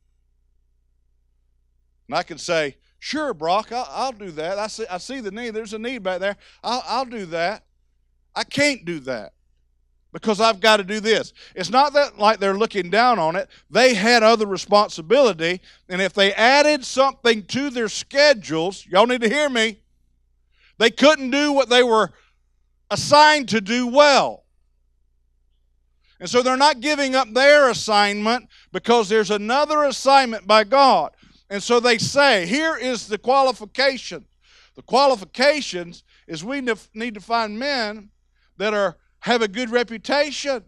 And 2.09 2.17
I 2.17 2.23
can 2.23 2.37
say, 2.37 2.77
Sure, 2.99 3.33
Brock, 3.33 3.73
I'll, 3.73 3.89
I'll 3.91 4.13
do 4.13 4.31
that. 4.33 4.59
I 4.59 4.67
see, 4.67 4.87
I 4.91 4.99
see 4.99 5.21
the 5.21 5.31
need. 5.31 5.51
There's 5.51 5.73
a 5.73 5.79
need 5.79 6.03
back 6.03 6.21
there. 6.21 6.37
I'll, 6.63 6.83
I'll 6.87 7.05
do 7.07 7.25
that. 7.27 7.65
I 8.35 8.45
can't 8.45 8.85
do 8.85 9.01
that 9.01 9.33
because 10.17 10.41
I've 10.41 10.61
got 10.61 10.79
to 10.79 10.83
do 10.83 10.99
this. 10.99 11.35
It's 11.55 11.69
not 11.69 11.93
that 11.93 12.19
like 12.19 12.41
they're 12.41 12.57
looking 12.57 12.89
down 12.89 13.19
on 13.19 13.37
it. 13.37 13.51
They 13.69 13.93
had 13.93 14.23
other 14.23 14.47
responsibility, 14.47 15.61
and 15.91 16.01
if 16.01 16.15
they 16.15 16.33
added 16.33 16.87
something 16.87 17.45
to 17.49 17.69
their 17.69 17.89
schedules, 17.89 18.87
y'all 18.87 19.07
need 19.07 19.21
to 19.21 19.29
hear 19.29 19.51
me, 19.51 19.79
they 20.79 20.89
couldn't 20.89 21.33
do 21.33 21.53
what 21.53 21.69
they 21.69 21.83
were 21.83 22.15
assigned 22.91 23.51
to 23.51 23.61
do 23.61 23.89
well. 23.89 24.45
And 26.19 26.31
so 26.31 26.41
they're 26.41 26.57
not 26.57 26.81
giving 26.81 27.15
up 27.15 27.31
their 27.35 27.69
assignment 27.69 28.49
because 28.73 29.11
there's 29.11 29.31
another 29.31 29.85
assignment 29.85 30.47
by 30.47 30.65
God. 30.65 31.13
And 31.51 31.63
so 31.63 31.79
they 31.79 31.99
say, 31.99 32.47
here 32.47 32.75
is 32.75 33.07
the 33.07 33.19
qualification. 33.19 34.25
The 34.77 34.83
qualifications 34.83 36.05
is 36.27 36.43
we 36.43 36.63
need 36.95 37.13
to 37.15 37.21
find 37.21 37.59
men 37.59 38.09
that 38.57 38.73
are 38.73 38.97
have 39.27 39.43
a 39.43 39.49
good 39.49 39.71
reputation. 39.71 40.65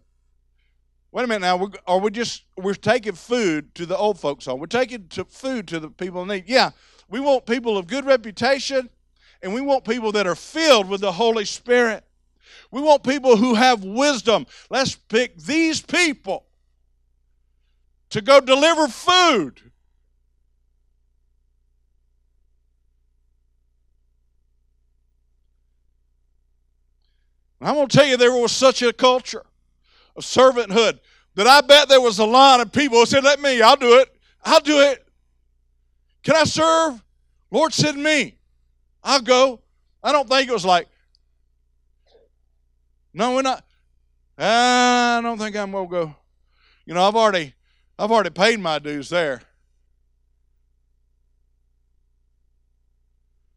Wait 1.11 1.23
a 1.23 1.27
minute 1.27 1.41
now. 1.41 1.55
We're, 1.55 1.69
are 1.87 1.99
we 1.99 2.11
just 2.11 2.43
we're 2.57 2.73
taking 2.73 3.13
food 3.13 3.73
to 3.75 3.85
the 3.85 3.97
old 3.97 4.19
folks' 4.19 4.45
home? 4.45 4.59
We're 4.59 4.67
taking 4.67 5.07
to 5.09 5.23
food 5.23 5.67
to 5.69 5.79
the 5.79 5.89
people 5.89 6.21
in 6.23 6.27
need. 6.27 6.43
Yeah, 6.45 6.71
we 7.07 7.21
want 7.21 7.45
people 7.45 7.77
of 7.77 7.87
good 7.87 8.05
reputation, 8.05 8.89
and 9.41 9.53
we 9.53 9.61
want 9.61 9.85
people 9.85 10.11
that 10.11 10.27
are 10.27 10.35
filled 10.35 10.89
with 10.89 10.99
the 10.99 11.13
Holy 11.13 11.45
Spirit. 11.45 12.03
We 12.69 12.81
want 12.81 13.03
people 13.03 13.37
who 13.37 13.55
have 13.55 13.83
wisdom. 13.83 14.45
Let's 14.69 14.93
pick 14.93 15.37
these 15.37 15.81
people 15.81 16.45
to 18.09 18.21
go 18.21 18.41
deliver 18.41 18.89
food. 18.89 19.71
And 27.59 27.69
I'm 27.69 27.75
going 27.75 27.87
to 27.87 27.97
tell 27.97 28.05
you, 28.05 28.17
there 28.17 28.31
was 28.31 28.51
such 28.51 28.81
a 28.81 28.93
culture 28.93 29.45
of 30.15 30.23
servanthood 30.23 30.99
that 31.35 31.47
I 31.47 31.61
bet 31.61 31.89
there 31.89 32.01
was 32.01 32.19
a 32.19 32.25
line 32.25 32.61
of 32.61 32.71
people 32.71 32.99
who 32.99 33.05
said, 33.05 33.23
Let 33.23 33.41
me, 33.41 33.61
I'll 33.61 33.75
do 33.75 33.99
it. 33.99 34.15
I'll 34.43 34.61
do 34.61 34.79
it. 34.79 35.05
Can 36.23 36.35
I 36.35 36.43
serve? 36.43 37.03
Lord, 37.51 37.73
send 37.73 38.01
me. 38.01 38.35
I'll 39.03 39.21
go. 39.21 39.61
I 40.03 40.11
don't 40.11 40.29
think 40.29 40.49
it 40.49 40.53
was 40.53 40.65
like, 40.65 40.87
no, 43.13 43.35
we're 43.35 43.41
not. 43.41 43.63
I 44.37 45.19
don't 45.21 45.37
think 45.37 45.55
I'm 45.55 45.71
gonna 45.71 45.87
go. 45.87 46.15
You 46.85 46.93
know, 46.93 47.07
I've 47.07 47.15
already 47.15 47.53
I've 47.97 48.11
already 48.11 48.29
paid 48.29 48.59
my 48.59 48.79
dues 48.79 49.09
there. 49.09 49.41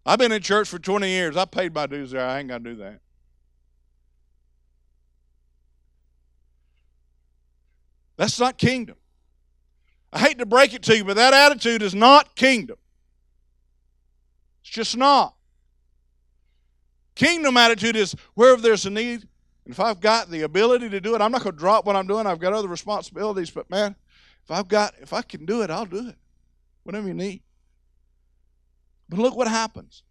I've 0.05 0.19
been 0.19 0.33
in 0.33 0.43
church 0.43 0.69
for 0.69 0.81
20 0.81 1.09
years. 1.09 1.37
I 1.37 1.45
paid 1.45 1.73
my 1.73 1.87
dues 1.87 2.11
there. 2.11 2.27
I 2.27 2.41
ain't 2.41 2.49
gonna 2.49 2.65
do 2.65 2.75
that. 2.77 3.01
That's 8.22 8.38
not 8.38 8.56
kingdom. 8.56 8.94
I 10.12 10.20
hate 10.20 10.38
to 10.38 10.46
break 10.46 10.74
it 10.74 10.82
to 10.85 10.96
you, 10.96 11.04
but 11.04 11.16
that 11.16 11.35
attitude 11.35 11.82
is 11.82 11.92
not 11.92 12.37
kingdom. 12.37 12.76
It's 14.61 14.70
just 14.70 14.96
not. 14.96 15.35
Kingdom 17.16 17.56
attitude 17.56 17.96
is 17.96 18.14
wherever 18.35 18.62
there's 18.62 18.87
a 18.87 18.90
need, 18.90 19.26
and 19.64 19.74
if 19.74 19.80
I've 19.80 19.98
got 19.98 20.30
the 20.30 20.42
ability 20.42 20.88
to 20.90 21.00
do 21.00 21.16
it, 21.16 21.20
I'm 21.20 21.32
not 21.32 21.42
going 21.42 21.56
to 21.56 21.58
drop 21.58 21.85
what 21.85 21.96
I'm 21.96 22.06
doing. 22.06 22.28
I've 22.28 22.38
got 22.38 22.52
other 22.52 22.68
responsibilities, 22.68 23.50
but 23.50 23.68
man, 23.68 23.96
if 24.44 24.52
I've 24.52 24.68
got, 24.68 24.94
if 25.00 25.12
I 25.12 25.22
can 25.22 25.44
do 25.44 25.62
it, 25.62 25.70
I'll 25.70 25.85
do 25.85 26.08
it. 26.08 26.16
Whatever 26.85 27.08
you 27.08 27.14
need. 27.14 27.42
But 29.08 29.18
look 29.18 29.37
what 29.37 29.48
happens. 29.48 30.04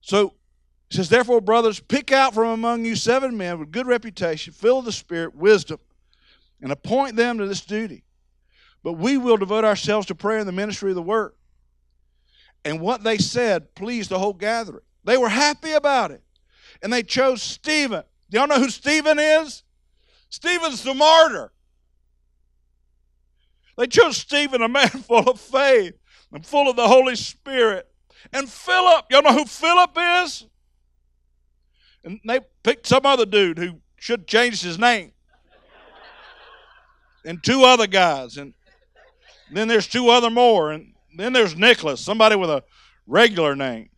So 0.00 0.36
he 0.90 0.96
says, 0.96 1.08
Therefore, 1.08 1.40
brothers, 1.40 1.80
pick 1.80 2.12
out 2.12 2.34
from 2.34 2.48
among 2.48 2.84
you 2.84 2.96
seven 2.96 3.36
men 3.36 3.58
with 3.58 3.72
good 3.72 3.86
reputation, 3.86 4.52
filled 4.52 4.84
with 4.84 4.94
the 4.94 4.98
Spirit, 4.98 5.34
wisdom, 5.34 5.78
and 6.60 6.70
appoint 6.70 7.16
them 7.16 7.38
to 7.38 7.46
this 7.46 7.64
duty. 7.64 8.04
But 8.82 8.94
we 8.94 9.18
will 9.18 9.36
devote 9.36 9.64
ourselves 9.64 10.06
to 10.06 10.14
prayer 10.14 10.38
and 10.38 10.48
the 10.48 10.52
ministry 10.52 10.90
of 10.90 10.96
the 10.96 11.02
word. 11.02 11.32
And 12.64 12.80
what 12.80 13.02
they 13.02 13.18
said 13.18 13.74
pleased 13.74 14.10
the 14.10 14.18
whole 14.18 14.32
gathering. 14.32 14.82
They 15.04 15.16
were 15.16 15.28
happy 15.28 15.72
about 15.72 16.10
it 16.10 16.22
and 16.82 16.92
they 16.92 17.02
chose 17.02 17.42
Stephen. 17.42 18.02
Y'all 18.28 18.46
know 18.46 18.60
who 18.60 18.70
Stephen 18.70 19.18
is? 19.18 19.62
Stephen's 20.28 20.82
the 20.82 20.94
martyr. 20.94 21.52
They 23.76 23.86
chose 23.86 24.16
Stephen, 24.16 24.62
a 24.62 24.68
man 24.68 24.88
full 24.88 25.28
of 25.28 25.40
faith 25.40 25.94
and 26.32 26.44
full 26.44 26.68
of 26.68 26.76
the 26.76 26.88
Holy 26.88 27.16
Spirit. 27.16 27.88
And 28.32 28.48
Philip, 28.48 29.06
y'all 29.10 29.22
know 29.22 29.32
who 29.32 29.44
Philip 29.44 29.96
is? 29.96 30.46
And 32.06 32.20
they 32.24 32.38
picked 32.62 32.86
some 32.86 33.04
other 33.04 33.26
dude 33.26 33.58
who 33.58 33.80
should 33.96 34.28
change 34.28 34.62
his 34.62 34.78
name. 34.78 35.10
and 37.24 37.42
two 37.42 37.64
other 37.64 37.88
guys. 37.88 38.36
And 38.36 38.54
then 39.50 39.66
there's 39.66 39.88
two 39.88 40.08
other 40.08 40.30
more. 40.30 40.70
And 40.70 40.94
then 41.16 41.32
there's 41.32 41.56
Nicholas, 41.56 42.00
somebody 42.00 42.36
with 42.36 42.48
a 42.48 42.62
regular 43.08 43.56
name. 43.56 43.90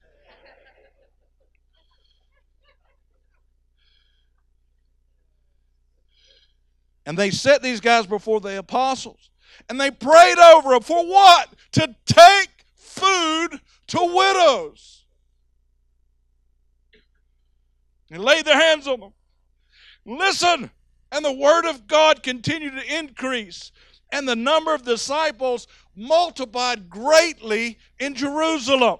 And 7.04 7.16
they 7.18 7.30
set 7.30 7.62
these 7.62 7.80
guys 7.80 8.06
before 8.06 8.40
the 8.40 8.58
apostles. 8.58 9.30
And 9.68 9.78
they 9.78 9.90
prayed 9.90 10.38
over 10.38 10.70
them 10.70 10.82
for 10.82 11.06
what? 11.06 11.50
To 11.72 11.94
take 12.06 12.64
food 12.74 13.60
to 13.88 13.98
widows. 14.14 14.97
And 18.10 18.22
laid 18.22 18.44
their 18.44 18.58
hands 18.58 18.86
on 18.86 19.00
them. 19.00 19.12
Listen. 20.04 20.70
And 21.10 21.24
the 21.24 21.32
word 21.32 21.64
of 21.66 21.86
God 21.86 22.22
continued 22.22 22.74
to 22.74 22.98
increase. 22.98 23.72
And 24.12 24.28
the 24.28 24.36
number 24.36 24.74
of 24.74 24.82
disciples 24.82 25.66
multiplied 25.96 26.90
greatly 26.90 27.78
in 27.98 28.14
Jerusalem. 28.14 28.98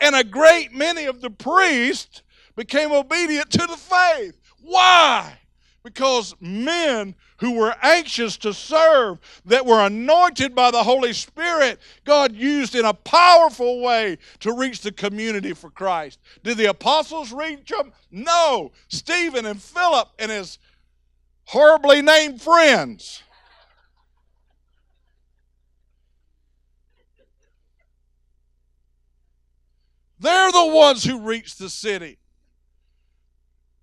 And 0.00 0.14
a 0.14 0.24
great 0.24 0.72
many 0.72 1.06
of 1.06 1.20
the 1.20 1.30
priests 1.30 2.22
became 2.54 2.92
obedient 2.92 3.50
to 3.50 3.66
the 3.66 3.76
faith. 3.76 4.38
Why? 4.60 5.38
because 5.82 6.34
men 6.40 7.14
who 7.42 7.50
were 7.50 7.74
anxious 7.82 8.36
to 8.36 8.54
serve, 8.54 9.18
that 9.44 9.66
were 9.66 9.84
anointed 9.84 10.54
by 10.54 10.70
the 10.70 10.84
Holy 10.84 11.12
Spirit, 11.12 11.80
God 12.04 12.36
used 12.36 12.76
in 12.76 12.84
a 12.84 12.94
powerful 12.94 13.80
way 13.80 14.18
to 14.38 14.52
reach 14.52 14.80
the 14.80 14.92
community 14.92 15.52
for 15.52 15.68
Christ. 15.68 16.20
Did 16.44 16.56
the 16.56 16.66
apostles 16.66 17.32
reach 17.32 17.70
them? 17.70 17.92
No. 18.12 18.70
Stephen 18.86 19.44
and 19.44 19.60
Philip 19.60 20.08
and 20.20 20.30
his 20.30 20.60
horribly 21.46 22.00
named 22.00 22.40
friends. 22.40 23.24
They're 30.20 30.52
the 30.52 30.66
ones 30.66 31.02
who 31.02 31.18
reached 31.18 31.58
the 31.58 31.68
city. 31.68 32.18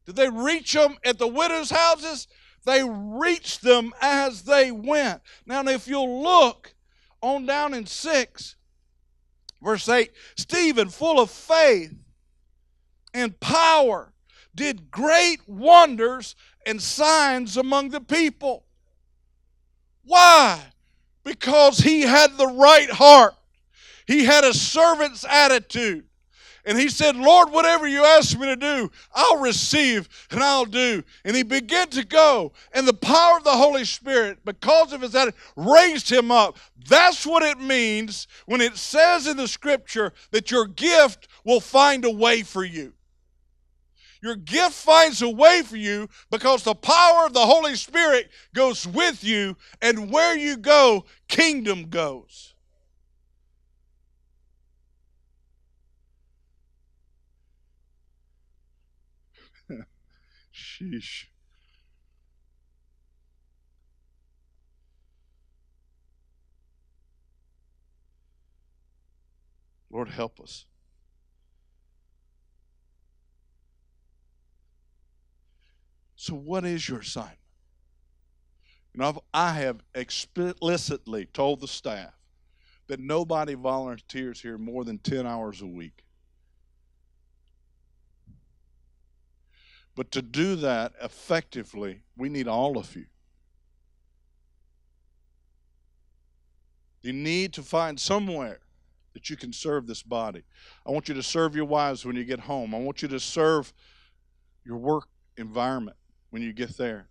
Did 0.06 0.16
they 0.16 0.30
reach 0.30 0.72
them 0.72 0.96
at 1.04 1.18
the 1.18 1.28
widows' 1.28 1.72
houses? 1.72 2.30
They 2.70 2.84
reached 2.84 3.64
them 3.64 3.96
as 4.00 4.44
they 4.44 4.70
went. 4.70 5.24
Now, 5.44 5.64
if 5.64 5.88
you'll 5.88 6.22
look 6.22 6.76
on 7.20 7.48
down 7.48 7.74
in 7.74 7.88
6, 7.88 8.56
verse 9.60 9.90
8 9.90 10.12
Stephen, 10.38 10.90
full 10.90 11.20
of 11.20 11.32
faith 11.32 11.96
and 13.12 13.40
power, 13.40 14.14
did 14.54 14.92
great 14.92 15.40
wonders 15.48 16.36
and 16.64 16.80
signs 16.80 17.58
among 17.58 17.90
the 17.90 18.02
people. 18.02 18.66
Why? 20.04 20.62
Because 21.24 21.80
he 21.80 22.02
had 22.02 22.38
the 22.38 22.46
right 22.46 22.92
heart, 22.92 23.34
he 24.06 24.26
had 24.26 24.44
a 24.44 24.54
servant's 24.54 25.26
attitude. 25.28 26.06
And 26.70 26.78
he 26.78 26.88
said, 26.88 27.16
Lord, 27.16 27.52
whatever 27.52 27.88
you 27.88 28.06
ask 28.06 28.38
me 28.38 28.46
to 28.46 28.56
do, 28.56 28.92
I'll 29.16 29.40
receive 29.40 30.08
and 30.30 30.40
I'll 30.40 30.66
do. 30.66 31.04
And 31.26 31.36
he 31.36 31.42
began 31.42 31.88
to 31.88 32.06
go. 32.06 32.54
And 32.72 32.88
the 32.88 32.94
power 32.94 33.38
of 33.38 33.44
the 33.44 33.58
Holy 33.58 33.86
Spirit, 33.86 34.46
because 34.46 34.94
of 34.94 35.02
his 35.02 35.16
attitude, 35.16 35.42
raised 35.56 36.12
him 36.12 36.30
up. 36.30 36.60
That's 36.88 37.26
what 37.26 37.42
it 37.42 37.60
means 37.60 38.28
when 38.46 38.62
it 38.62 38.78
says 38.78 39.26
in 39.26 39.36
the 39.36 39.48
scripture 39.48 40.14
that 40.30 40.52
your 40.52 40.68
gift 40.68 41.28
will 41.44 41.60
find 41.60 42.06
a 42.06 42.12
way 42.12 42.44
for 42.44 42.64
you. 42.64 42.94
Your 44.22 44.36
gift 44.36 44.74
finds 44.74 45.24
a 45.24 45.30
way 45.30 45.64
for 45.64 45.78
you 45.78 46.08
because 46.30 46.62
the 46.62 46.76
power 46.76 47.26
of 47.26 47.34
the 47.34 47.48
Holy 47.48 47.78
Spirit 47.78 48.30
goes 48.54 48.86
with 48.86 49.24
you, 49.24 49.58
and 49.82 50.12
where 50.12 50.38
you 50.38 50.56
go, 50.56 51.06
kingdom 51.28 51.90
goes. 51.90 52.54
Sheesh. 60.80 61.26
Lord, 69.92 70.10
help 70.10 70.40
us. 70.40 70.66
So, 76.16 76.36
what 76.36 76.66
is 76.66 76.88
your 76.88 77.00
assignment? 77.00 77.40
You 78.94 79.02
know, 79.02 79.08
I've, 79.08 79.20
I 79.34 79.54
have 79.54 79.82
explicitly 79.96 81.26
told 81.26 81.62
the 81.62 81.68
staff 81.68 82.14
that 82.88 83.00
nobody 83.00 83.54
volunteers 83.54 84.42
here 84.42 84.58
more 84.58 84.84
than 84.84 85.00
10 85.00 85.26
hours 85.26 85.62
a 85.62 85.68
week. 85.68 86.04
But 89.96 90.12
to 90.12 90.22
do 90.22 90.56
that 90.58 90.94
effectively, 91.02 92.04
we 92.16 92.30
need 92.30 92.48
all 92.48 92.78
of 92.78 92.96
you. 92.96 93.06
You 97.02 97.14
need 97.14 97.54
to 97.54 97.64
find 97.64 98.00
somewhere 98.00 98.60
that 99.14 99.30
you 99.30 99.36
can 99.36 99.52
serve 99.52 99.88
this 99.88 100.04
body. 100.04 100.44
I 100.86 100.92
want 100.92 101.10
you 101.10 101.16
to 101.16 101.24
serve 101.24 101.56
your 101.56 101.66
wives 101.66 102.06
when 102.06 102.16
you 102.16 102.24
get 102.24 102.40
home. 102.42 102.74
I 102.74 102.80
want 102.80 103.02
you 103.02 103.08
to 103.10 103.20
serve 103.20 103.74
your 104.64 104.78
work 104.78 105.08
environment 105.38 105.98
when 106.30 106.42
you 106.42 106.54
get 106.54 106.78
there. 106.78 107.08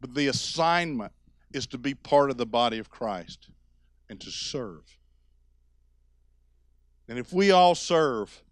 But 0.00 0.14
the 0.14 0.28
assignment 0.28 1.12
is 1.52 1.66
to 1.68 1.78
be 1.78 1.94
part 1.94 2.30
of 2.30 2.36
the 2.36 2.46
body 2.46 2.78
of 2.78 2.90
Christ 2.90 3.48
and 4.08 4.20
to 4.20 4.30
serve. 4.30 4.98
And 7.08 7.18
if 7.18 7.32
we 7.32 7.50
all 7.50 7.74
serve, 7.74 8.43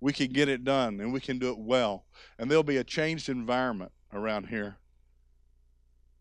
we 0.00 0.12
can 0.12 0.28
get 0.28 0.48
it 0.48 0.64
done 0.64 1.00
and 1.00 1.12
we 1.12 1.20
can 1.20 1.38
do 1.38 1.50
it 1.50 1.58
well. 1.58 2.04
And 2.38 2.50
there'll 2.50 2.62
be 2.62 2.76
a 2.76 2.84
changed 2.84 3.28
environment 3.28 3.92
around 4.12 4.46
here. 4.48 4.76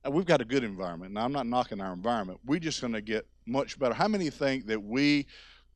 We've 0.09 0.25
got 0.25 0.41
a 0.41 0.45
good 0.45 0.63
environment. 0.63 1.13
Now, 1.13 1.25
I'm 1.25 1.33
not 1.33 1.47
knocking 1.47 1.81
our 1.81 1.93
environment. 1.93 2.39
We're 2.45 2.59
just 2.59 2.79
going 2.79 2.93
to 2.93 3.01
get 3.01 3.27
much 3.45 3.77
better. 3.77 3.93
How 3.93 4.07
many 4.07 4.29
think 4.29 4.67
that 4.67 4.81
we, 4.81 5.27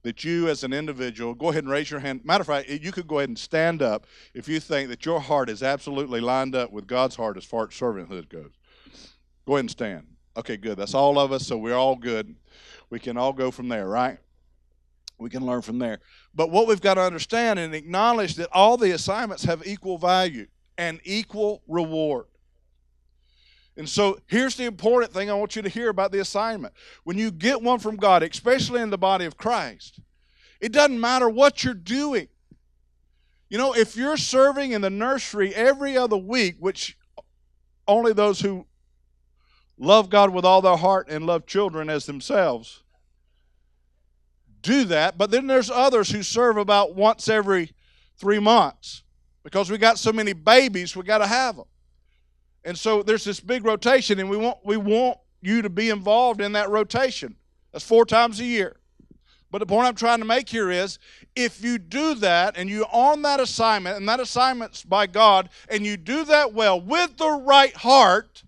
that 0.04 0.24
you 0.24 0.48
as 0.48 0.64
an 0.64 0.74
individual, 0.74 1.34
go 1.34 1.50
ahead 1.50 1.64
and 1.64 1.72
raise 1.72 1.92
your 1.92 2.00
hand. 2.00 2.22
Matter 2.24 2.42
of 2.42 2.48
fact, 2.48 2.70
you 2.70 2.92
could 2.92 3.08
go 3.08 3.20
ahead 3.20 3.30
and 3.30 3.38
stand 3.38 3.82
up 3.82 4.08
if 4.34 4.48
you 4.48 4.60
think 4.60 4.90
that 4.90 5.06
your 5.06 5.20
heart 5.20 5.50
is 5.50 5.62
absolutely 5.62 6.22
lined 6.22 6.56
up 6.56 6.72
with 6.72 6.88
God's 6.88 7.16
heart 7.16 7.38
as 7.38 7.46
far 7.46 7.64
as 7.64 7.70
servanthood 7.70 8.30
goes. 8.30 8.52
Go 9.46 9.54
ahead 9.54 9.62
and 9.62 9.72
stand. 9.72 10.08
Okay, 10.38 10.58
good. 10.58 10.78
That's 10.78 10.94
all 10.94 11.20
of 11.20 11.32
us, 11.32 11.46
so 11.46 11.58
we're 11.58 11.76
all 11.76 11.96
good. 11.96 12.36
We 12.90 13.00
can 13.00 13.18
all 13.18 13.34
go 13.34 13.52
from 13.52 13.68
there, 13.68 13.88
right? 13.88 14.18
We 15.22 15.30
can 15.30 15.46
learn 15.46 15.62
from 15.62 15.78
there. 15.78 16.00
But 16.34 16.50
what 16.50 16.68
we've 16.68 16.82
got 16.82 16.96
to 16.96 17.02
understand 17.02 17.60
and 17.60 17.76
acknowledge 17.76 18.36
that 18.36 18.50
all 18.52 18.76
the 18.76 18.92
assignments 18.92 19.44
have 19.44 19.66
equal 19.66 20.00
value 20.00 20.48
and 20.78 21.00
equal 21.04 21.62
reward. 21.68 22.26
And 23.78 23.88
so 23.88 24.20
here's 24.26 24.56
the 24.56 24.66
important 24.66 25.14
thing 25.14 25.30
I 25.30 25.36
want 25.36 25.56
you 25.56 25.62
to 25.62 25.70
hear 25.70 25.90
about 25.90 26.12
the 26.12 26.20
assignment. 26.20 26.74
When 27.04 27.18
you 27.18 27.30
get 27.32 27.62
one 27.62 27.80
from 27.80 27.98
God, 27.98 28.24
especially 28.24 28.82
in 28.82 28.90
the 28.90 28.98
body 28.98 29.26
of 29.26 29.38
Christ, 29.38 30.00
it 30.60 30.72
doesn't 30.72 31.00
matter 31.00 31.30
what 31.30 31.64
you're 31.64 31.74
doing. 31.74 32.28
You 33.50 33.60
know, 33.60 33.74
if 33.74 33.96
you're 33.96 34.18
serving 34.18 34.72
in 34.72 34.82
the 34.82 34.90
nursery 34.90 35.54
every 35.54 35.98
other 35.98 36.18
week, 36.18 36.56
which 36.60 36.98
only 37.88 38.14
those 38.14 38.42
who 38.42 38.66
love 39.78 40.10
God 40.10 40.32
with 40.32 40.46
all 40.46 40.62
their 40.62 40.78
heart 40.78 41.10
and 41.10 41.28
love 41.28 41.46
children 41.46 41.90
as 41.90 42.06
themselves 42.06 42.84
do 44.62 44.86
that. 44.86 45.18
But 45.18 45.32
then 45.32 45.48
there's 45.48 45.70
others 45.70 46.10
who 46.10 46.24
serve 46.24 46.58
about 46.58 46.96
once 46.96 47.28
every 47.28 47.72
three 48.18 48.40
months 48.40 49.04
because 49.44 49.72
we 49.72 49.78
got 49.78 49.98
so 49.98 50.14
many 50.14 50.34
babies, 50.34 50.96
we 50.96 51.04
got 51.04 51.20
to 51.20 51.28
have 51.28 51.56
them. 51.56 51.66
And 52.64 52.78
so 52.78 53.02
there's 53.02 53.24
this 53.24 53.40
big 53.40 53.66
rotation, 53.66 54.20
and 54.20 54.30
we 54.30 54.38
want 54.38 54.60
we 54.64 54.78
want 54.78 55.18
you 55.42 55.64
to 55.64 55.70
be 55.70 55.90
involved 55.90 56.42
in 56.42 56.52
that 56.52 56.70
rotation. 56.70 57.36
That's 57.72 57.86
four 57.86 58.06
times 58.06 58.40
a 58.40 58.46
year. 58.46 58.78
But 59.50 59.60
the 59.60 59.66
point 59.66 59.88
I'm 59.88 59.96
trying 59.96 60.20
to 60.20 60.26
make 60.26 60.48
here 60.48 60.72
is 60.72 60.98
if 61.36 61.64
you 61.64 61.78
do 61.78 62.16
that 62.16 62.58
and 62.58 62.70
you're 62.70 62.88
on 62.92 63.22
that 63.24 63.40
assignment, 63.40 63.98
and 63.98 64.08
that 64.08 64.20
assignment's 64.20 64.84
by 64.84 65.08
God, 65.08 65.50
and 65.68 65.86
you 65.86 65.98
do 65.98 66.24
that 66.26 66.54
well 66.54 66.80
with 66.80 67.18
the 67.18 67.30
right 67.30 67.76
heart, 67.76 68.44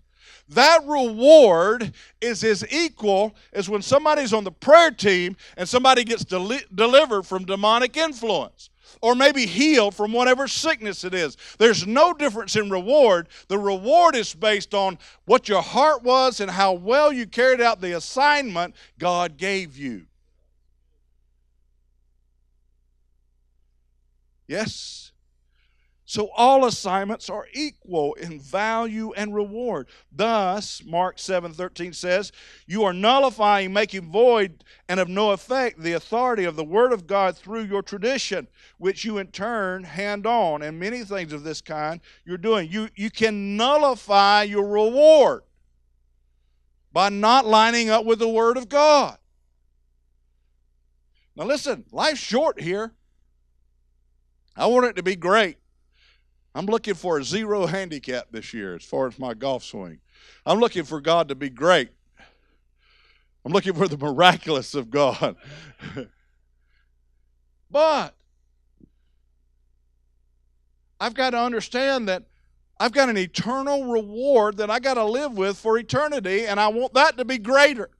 that 0.50 0.80
reward 0.86 1.92
is 2.20 2.44
as 2.44 2.64
equal 2.70 3.34
as 3.52 3.68
when 3.68 3.82
somebody's 3.82 4.32
on 4.32 4.44
the 4.44 4.52
prayer 4.52 4.90
team 4.90 5.36
and 5.56 5.68
somebody 5.68 6.04
gets 6.04 6.24
deli- 6.24 6.64
delivered 6.74 7.24
from 7.24 7.44
demonic 7.44 7.96
influence 7.96 8.70
or 9.00 9.14
maybe 9.14 9.46
healed 9.46 9.94
from 9.94 10.12
whatever 10.12 10.46
sickness 10.46 11.04
it 11.04 11.14
is. 11.14 11.36
There's 11.58 11.86
no 11.86 12.12
difference 12.12 12.56
in 12.56 12.70
reward. 12.70 13.28
The 13.48 13.58
reward 13.58 14.14
is 14.16 14.34
based 14.34 14.74
on 14.74 14.98
what 15.24 15.48
your 15.48 15.62
heart 15.62 16.02
was 16.02 16.40
and 16.40 16.50
how 16.50 16.72
well 16.74 17.12
you 17.12 17.26
carried 17.26 17.60
out 17.60 17.80
the 17.80 17.96
assignment 17.96 18.74
God 18.98 19.36
gave 19.36 19.76
you. 19.76 20.06
Yes. 24.46 25.03
So 26.06 26.28
all 26.36 26.66
assignments 26.66 27.30
are 27.30 27.48
equal 27.54 28.12
in 28.14 28.38
value 28.38 29.12
and 29.14 29.34
reward. 29.34 29.88
Thus, 30.12 30.82
Mark 30.84 31.18
7:13 31.18 31.94
says, 31.94 32.30
"You 32.66 32.84
are 32.84 32.92
nullifying, 32.92 33.72
making 33.72 34.12
void 34.12 34.64
and 34.86 35.00
of 35.00 35.08
no 35.08 35.30
effect 35.30 35.80
the 35.80 35.94
authority 35.94 36.44
of 36.44 36.56
the 36.56 36.64
word 36.64 36.92
of 36.92 37.06
God 37.06 37.38
through 37.38 37.62
your 37.64 37.82
tradition, 37.82 38.48
which 38.76 39.04
you 39.04 39.16
in 39.16 39.28
turn 39.28 39.84
hand 39.84 40.26
on." 40.26 40.62
And 40.62 40.78
many 40.78 41.04
things 41.04 41.32
of 41.32 41.42
this 41.42 41.62
kind 41.62 42.02
you're 42.24 42.36
doing. 42.36 42.70
You 42.70 42.90
you 42.94 43.10
can 43.10 43.56
nullify 43.56 44.42
your 44.42 44.66
reward 44.66 45.44
by 46.92 47.08
not 47.08 47.46
lining 47.46 47.88
up 47.88 48.04
with 48.04 48.18
the 48.18 48.28
word 48.28 48.58
of 48.58 48.68
God. 48.68 49.18
Now 51.34 51.44
listen, 51.44 51.86
life's 51.90 52.20
short 52.20 52.60
here. 52.60 52.94
I 54.54 54.66
want 54.66 54.84
it 54.84 54.96
to 54.96 55.02
be 55.02 55.16
great. 55.16 55.58
I'm 56.54 56.66
looking 56.66 56.94
for 56.94 57.18
a 57.18 57.24
zero 57.24 57.66
handicap 57.66 58.28
this 58.30 58.54
year 58.54 58.76
as 58.76 58.84
far 58.84 59.08
as 59.08 59.18
my 59.18 59.34
golf 59.34 59.64
swing. 59.64 59.98
I'm 60.46 60.60
looking 60.60 60.84
for 60.84 61.00
God 61.00 61.28
to 61.28 61.34
be 61.34 61.50
great. 61.50 61.90
I'm 63.44 63.52
looking 63.52 63.74
for 63.74 63.88
the 63.88 63.98
miraculous 63.98 64.74
of 64.74 64.90
God. 64.90 65.36
but 67.70 68.14
I've 71.00 71.14
got 71.14 71.30
to 71.30 71.38
understand 71.38 72.08
that 72.08 72.22
I've 72.78 72.92
got 72.92 73.08
an 73.08 73.18
eternal 73.18 73.92
reward 73.92 74.56
that 74.58 74.70
I 74.70 74.78
got 74.78 74.94
to 74.94 75.04
live 75.04 75.36
with 75.36 75.56
for 75.56 75.76
eternity, 75.78 76.46
and 76.46 76.58
I 76.58 76.68
want 76.68 76.94
that 76.94 77.16
to 77.18 77.24
be 77.24 77.38
greater. 77.38 77.90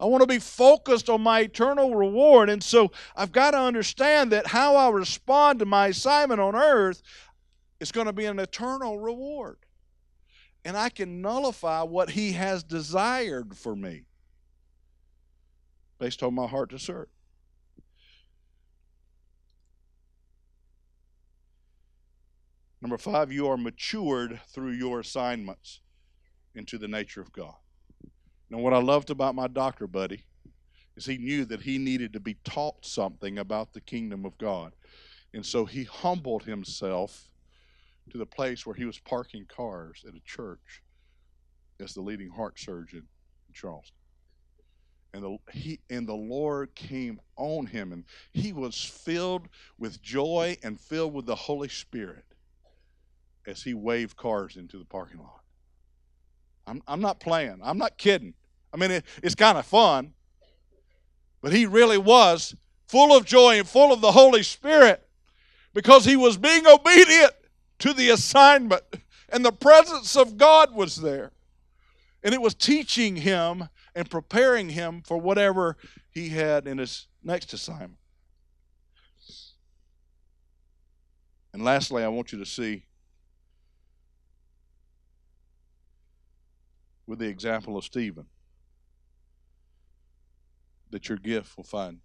I 0.00 0.06
want 0.06 0.22
to 0.22 0.28
be 0.28 0.38
focused 0.38 1.10
on 1.10 1.22
my 1.22 1.40
eternal 1.40 1.94
reward. 1.94 2.50
And 2.50 2.62
so 2.62 2.92
I've 3.16 3.32
got 3.32 3.50
to 3.52 3.58
understand 3.58 4.32
that 4.32 4.46
how 4.46 4.76
I 4.76 4.90
respond 4.90 5.58
to 5.58 5.64
my 5.64 5.88
assignment 5.88 6.40
on 6.40 6.54
earth 6.54 7.02
is 7.80 7.90
going 7.90 8.06
to 8.06 8.12
be 8.12 8.26
an 8.26 8.38
eternal 8.38 8.98
reward. 8.98 9.58
And 10.64 10.76
I 10.76 10.88
can 10.88 11.20
nullify 11.20 11.82
what 11.82 12.10
He 12.10 12.32
has 12.32 12.62
desired 12.62 13.56
for 13.56 13.74
me 13.74 14.02
based 15.98 16.22
on 16.22 16.34
my 16.34 16.46
heart 16.46 16.70
to 16.70 16.78
serve. 16.78 17.08
Number 22.80 22.98
five, 22.98 23.32
you 23.32 23.48
are 23.48 23.56
matured 23.56 24.40
through 24.48 24.70
your 24.70 25.00
assignments 25.00 25.80
into 26.54 26.78
the 26.78 26.86
nature 26.86 27.20
of 27.20 27.32
God. 27.32 27.56
Now, 28.50 28.58
what 28.58 28.72
I 28.72 28.78
loved 28.78 29.10
about 29.10 29.34
my 29.34 29.46
doctor 29.46 29.86
buddy 29.86 30.24
is 30.96 31.06
he 31.06 31.18
knew 31.18 31.44
that 31.44 31.62
he 31.62 31.78
needed 31.78 32.12
to 32.14 32.20
be 32.20 32.34
taught 32.44 32.84
something 32.84 33.38
about 33.38 33.72
the 33.72 33.80
kingdom 33.80 34.24
of 34.24 34.36
God. 34.38 34.72
And 35.34 35.44
so 35.44 35.64
he 35.64 35.84
humbled 35.84 36.44
himself 36.44 37.28
to 38.10 38.18
the 38.18 38.26
place 38.26 38.66
where 38.66 38.74
he 38.74 38.86
was 38.86 38.98
parking 38.98 39.46
cars 39.46 40.04
at 40.08 40.14
a 40.14 40.20
church 40.24 40.82
as 41.78 41.94
the 41.94 42.00
leading 42.00 42.30
heart 42.30 42.58
surgeon 42.58 43.06
in 43.48 43.54
Charleston. 43.54 43.94
And 45.14 45.22
the, 45.22 45.38
he, 45.52 45.80
and 45.90 46.06
the 46.06 46.14
Lord 46.14 46.74
came 46.74 47.20
on 47.36 47.66
him, 47.66 47.92
and 47.92 48.04
he 48.32 48.52
was 48.52 48.82
filled 48.82 49.48
with 49.78 50.02
joy 50.02 50.56
and 50.62 50.80
filled 50.80 51.14
with 51.14 51.26
the 51.26 51.34
Holy 51.34 51.68
Spirit 51.68 52.24
as 53.46 53.62
he 53.62 53.72
waved 53.72 54.16
cars 54.16 54.56
into 54.56 54.78
the 54.78 54.84
parking 54.84 55.18
lot. 55.20 55.40
I'm, 56.66 56.82
I'm 56.86 57.00
not 57.00 57.20
playing. 57.20 57.60
I'm 57.62 57.78
not 57.78 57.96
kidding. 57.96 58.34
I 58.72 58.76
mean, 58.76 58.90
it, 58.90 59.04
it's 59.22 59.34
kind 59.34 59.58
of 59.58 59.66
fun. 59.66 60.12
But 61.40 61.52
he 61.52 61.66
really 61.66 61.98
was 61.98 62.54
full 62.86 63.16
of 63.16 63.24
joy 63.24 63.58
and 63.58 63.68
full 63.68 63.92
of 63.92 64.00
the 64.00 64.12
Holy 64.12 64.42
Spirit 64.42 65.06
because 65.74 66.04
he 66.04 66.16
was 66.16 66.36
being 66.36 66.66
obedient 66.66 67.32
to 67.80 67.92
the 67.92 68.10
assignment. 68.10 68.82
And 69.28 69.44
the 69.44 69.52
presence 69.52 70.16
of 70.16 70.36
God 70.36 70.74
was 70.74 70.96
there. 70.96 71.32
And 72.24 72.34
it 72.34 72.40
was 72.40 72.54
teaching 72.54 73.16
him 73.16 73.68
and 73.94 74.10
preparing 74.10 74.70
him 74.70 75.02
for 75.02 75.18
whatever 75.18 75.76
he 76.10 76.30
had 76.30 76.66
in 76.66 76.78
his 76.78 77.06
next 77.22 77.52
assignment. 77.52 77.98
And 81.52 81.64
lastly, 81.64 82.02
I 82.02 82.08
want 82.08 82.32
you 82.32 82.38
to 82.38 82.46
see 82.46 82.84
with 87.06 87.18
the 87.18 87.26
example 87.28 87.76
of 87.76 87.84
Stephen 87.84 88.26
that 90.90 91.08
your 91.08 91.18
gift 91.18 91.56
will 91.56 91.64
find 91.64 91.98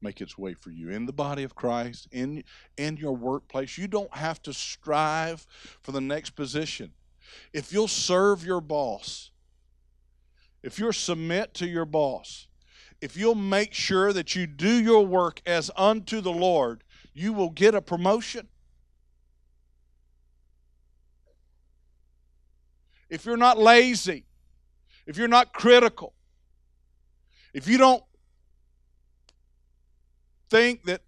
make 0.00 0.20
its 0.20 0.38
way 0.38 0.54
for 0.54 0.70
you. 0.70 0.90
In 0.90 1.06
the 1.06 1.12
body 1.12 1.42
of 1.42 1.54
Christ 1.54 2.08
in 2.12 2.44
in 2.76 2.96
your 2.96 3.16
workplace 3.16 3.76
you 3.76 3.88
don't 3.88 4.14
have 4.14 4.40
to 4.42 4.52
strive 4.52 5.46
for 5.82 5.92
the 5.92 6.00
next 6.00 6.30
position. 6.30 6.92
If 7.52 7.72
you'll 7.72 7.88
serve 7.88 8.44
your 8.44 8.60
boss 8.60 9.30
if 10.62 10.78
you'll 10.78 10.92
submit 10.92 11.54
to 11.54 11.66
your 11.66 11.84
boss 11.84 12.48
if 13.00 13.16
you'll 13.16 13.34
make 13.34 13.72
sure 13.74 14.12
that 14.12 14.34
you 14.34 14.46
do 14.46 14.82
your 14.82 15.06
work 15.06 15.40
as 15.46 15.70
unto 15.76 16.20
the 16.20 16.32
Lord 16.32 16.82
you 17.18 17.32
will 17.32 17.50
get 17.50 17.74
a 17.74 17.82
promotion. 17.82 18.46
If 23.10 23.24
you're 23.24 23.36
not 23.36 23.58
lazy, 23.58 24.26
if 25.06 25.16
you're 25.16 25.26
not 25.26 25.52
critical, 25.52 26.14
if 27.52 27.68
you 27.68 27.78
don't 27.78 28.02
think 30.50 30.84
that 30.84 31.02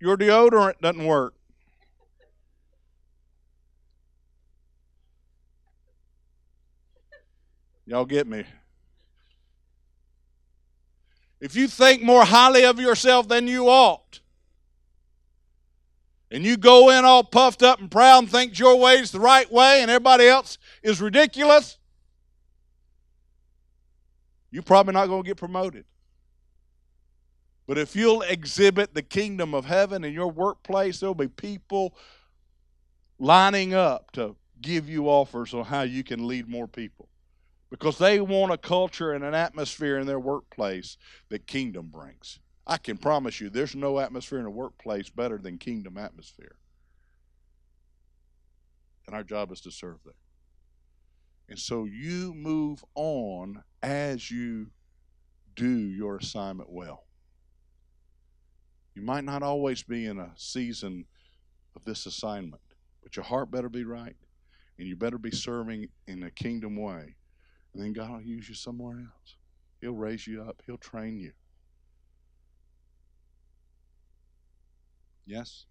your 0.00 0.16
deodorant 0.16 0.80
doesn't 0.80 1.04
work, 1.04 1.34
Y'all 7.90 8.04
get 8.04 8.24
me? 8.28 8.44
If 11.40 11.56
you 11.56 11.66
think 11.66 12.02
more 12.02 12.24
highly 12.24 12.64
of 12.64 12.78
yourself 12.78 13.26
than 13.26 13.48
you 13.48 13.68
ought, 13.68 14.20
and 16.30 16.44
you 16.44 16.56
go 16.56 16.90
in 16.90 17.04
all 17.04 17.24
puffed 17.24 17.64
up 17.64 17.80
and 17.80 17.90
proud 17.90 18.18
and 18.18 18.30
think 18.30 18.56
your 18.60 18.76
way 18.76 18.94
is 18.94 19.10
the 19.10 19.18
right 19.18 19.50
way 19.50 19.82
and 19.82 19.90
everybody 19.90 20.28
else 20.28 20.56
is 20.84 21.00
ridiculous, 21.00 21.78
you're 24.50 24.62
probably 24.62 24.94
not 24.94 25.06
going 25.06 25.22
to 25.22 25.26
get 25.26 25.36
promoted. 25.36 25.84
But 27.66 27.78
if 27.78 27.94
you'll 27.94 28.22
exhibit 28.22 28.94
the 28.94 29.02
kingdom 29.02 29.54
of 29.54 29.64
heaven 29.64 30.02
in 30.02 30.12
your 30.12 30.30
workplace, 30.30 30.98
there'll 30.98 31.14
be 31.14 31.28
people 31.28 31.94
lining 33.18 33.74
up 33.74 34.10
to 34.12 34.34
give 34.60 34.88
you 34.88 35.08
offers 35.08 35.54
on 35.54 35.64
how 35.64 35.82
you 35.82 36.02
can 36.02 36.26
lead 36.26 36.48
more 36.48 36.66
people 36.66 37.08
because 37.70 37.98
they 37.98 38.20
want 38.20 38.52
a 38.52 38.58
culture 38.58 39.12
and 39.12 39.22
an 39.22 39.34
atmosphere 39.34 39.98
in 39.98 40.06
their 40.06 40.18
workplace 40.18 40.96
that 41.28 41.46
kingdom 41.46 41.88
brings. 41.88 42.40
I 42.66 42.76
can 42.76 42.96
promise 42.96 43.40
you 43.40 43.50
there's 43.50 43.76
no 43.76 44.00
atmosphere 44.00 44.40
in 44.40 44.46
a 44.46 44.50
workplace 44.50 45.08
better 45.08 45.38
than 45.38 45.58
kingdom 45.58 45.96
atmosphere. 45.96 46.56
And 49.06 49.14
our 49.14 49.22
job 49.24 49.52
is 49.52 49.60
to 49.62 49.70
serve 49.70 49.98
there. 50.04 50.14
And 51.48 51.58
so 51.58 51.84
you 51.84 52.34
move 52.34 52.84
on 52.94 53.62
as 53.82 54.30
you 54.30 54.68
do 55.54 55.68
your 55.68 56.16
assignment 56.16 56.70
well. 56.70 57.04
You 58.94 59.02
might 59.02 59.24
not 59.24 59.42
always 59.42 59.82
be 59.82 60.06
in 60.06 60.18
a 60.18 60.32
season 60.36 61.06
of 61.76 61.84
this 61.84 62.06
assignment, 62.06 62.62
but 63.02 63.16
your 63.16 63.24
heart 63.24 63.50
better 63.50 63.68
be 63.68 63.84
right, 63.84 64.16
and 64.78 64.86
you 64.88 64.96
better 64.96 65.18
be 65.18 65.30
serving 65.30 65.88
in 66.06 66.22
a 66.22 66.30
kingdom 66.30 66.76
way 66.76 67.16
and 67.72 67.82
then 67.82 67.92
God 67.92 68.10
will 68.10 68.22
use 68.22 68.48
you 68.48 68.54
somewhere 68.54 68.98
else. 68.98 69.36
He'll 69.80 69.92
raise 69.92 70.26
you 70.26 70.42
up, 70.42 70.62
He'll 70.66 70.78
train 70.78 71.18
you. 71.18 71.32
Yes? 75.26 75.66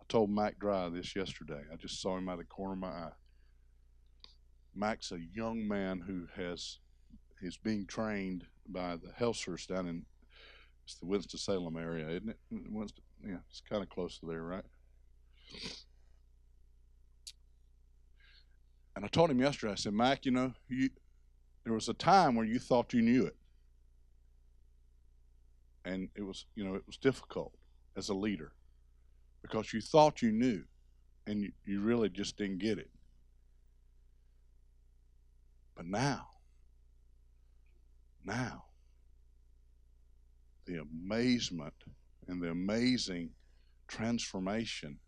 I 0.00 0.04
told 0.08 0.30
Mac 0.30 0.58
Dry 0.58 0.88
this 0.88 1.14
yesterday. 1.14 1.60
I 1.70 1.76
just 1.76 2.00
saw 2.00 2.16
him 2.16 2.28
out 2.28 2.34
of 2.34 2.38
the 2.38 2.44
corner 2.44 2.72
of 2.72 2.78
my 2.78 2.88
eye. 2.88 3.12
Mac's 4.78 5.10
a 5.10 5.18
young 5.34 5.66
man 5.66 6.00
who 6.06 6.26
has 6.36 6.78
is 7.42 7.56
being 7.56 7.86
trained 7.86 8.44
by 8.68 8.96
the 8.96 9.12
Helsers 9.18 9.66
down 9.66 9.86
in 9.86 10.04
it's 10.84 10.94
the 10.94 11.06
Winston 11.06 11.38
Salem 11.38 11.76
area, 11.76 12.08
isn't 12.08 12.30
it? 12.30 12.38
Mm, 12.52 12.72
Winston, 12.72 13.04
yeah, 13.22 13.36
it's 13.50 13.60
kind 13.60 13.82
of 13.82 13.90
close 13.90 14.18
to 14.20 14.26
there, 14.26 14.42
right? 14.42 14.64
And 18.96 19.04
I 19.04 19.08
told 19.08 19.30
him 19.30 19.38
yesterday, 19.38 19.72
I 19.72 19.76
said, 19.76 19.92
Mac, 19.92 20.24
you 20.24 20.32
know, 20.32 20.54
you, 20.66 20.88
there 21.64 21.74
was 21.74 21.90
a 21.90 21.94
time 21.94 22.34
where 22.34 22.46
you 22.46 22.58
thought 22.58 22.94
you 22.94 23.02
knew 23.02 23.26
it. 23.26 23.36
And 25.84 26.08
it 26.16 26.22
was, 26.22 26.46
you 26.54 26.64
know, 26.64 26.74
it 26.74 26.84
was 26.86 26.96
difficult 26.96 27.52
as 27.96 28.08
a 28.08 28.14
leader 28.14 28.52
because 29.42 29.74
you 29.74 29.82
thought 29.82 30.22
you 30.22 30.32
knew 30.32 30.64
and 31.26 31.42
you, 31.42 31.52
you 31.66 31.80
really 31.80 32.08
just 32.08 32.38
didn't 32.38 32.58
get 32.58 32.78
it. 32.78 32.90
But 35.78 35.86
now, 35.86 36.26
now, 38.24 38.64
the 40.66 40.82
amazement 40.82 41.72
and 42.26 42.42
the 42.42 42.50
amazing 42.50 43.30
transformation 43.86 44.98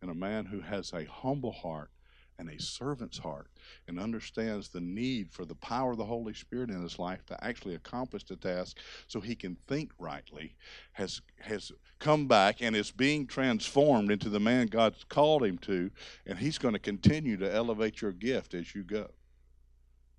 in 0.00 0.08
a 0.08 0.14
man 0.14 0.46
who 0.46 0.60
has 0.60 0.92
a 0.92 1.04
humble 1.04 1.50
heart 1.50 1.90
and 2.38 2.48
a 2.48 2.62
servant's 2.62 3.18
heart 3.18 3.48
and 3.88 3.98
understands 3.98 4.68
the 4.68 4.80
need 4.80 5.32
for 5.32 5.44
the 5.44 5.56
power 5.56 5.90
of 5.90 5.98
the 5.98 6.04
Holy 6.04 6.32
Spirit 6.32 6.70
in 6.70 6.80
his 6.80 7.00
life 7.00 7.26
to 7.26 7.44
actually 7.44 7.74
accomplish 7.74 8.22
the 8.22 8.36
task 8.36 8.78
so 9.08 9.20
he 9.20 9.34
can 9.34 9.56
think 9.66 9.90
rightly 9.98 10.54
has 10.92 11.20
has 11.40 11.72
come 11.98 12.28
back 12.28 12.62
and 12.62 12.76
is 12.76 12.92
being 12.92 13.26
transformed 13.26 14.12
into 14.12 14.28
the 14.28 14.40
man 14.40 14.68
God's 14.68 15.02
called 15.02 15.44
him 15.44 15.58
to 15.58 15.90
and 16.24 16.38
he's 16.38 16.56
going 16.56 16.74
to 16.74 16.78
continue 16.78 17.36
to 17.36 17.52
elevate 17.52 18.00
your 18.00 18.12
gift 18.12 18.54
as 18.54 18.76
you 18.76 18.84
go. 18.84 19.10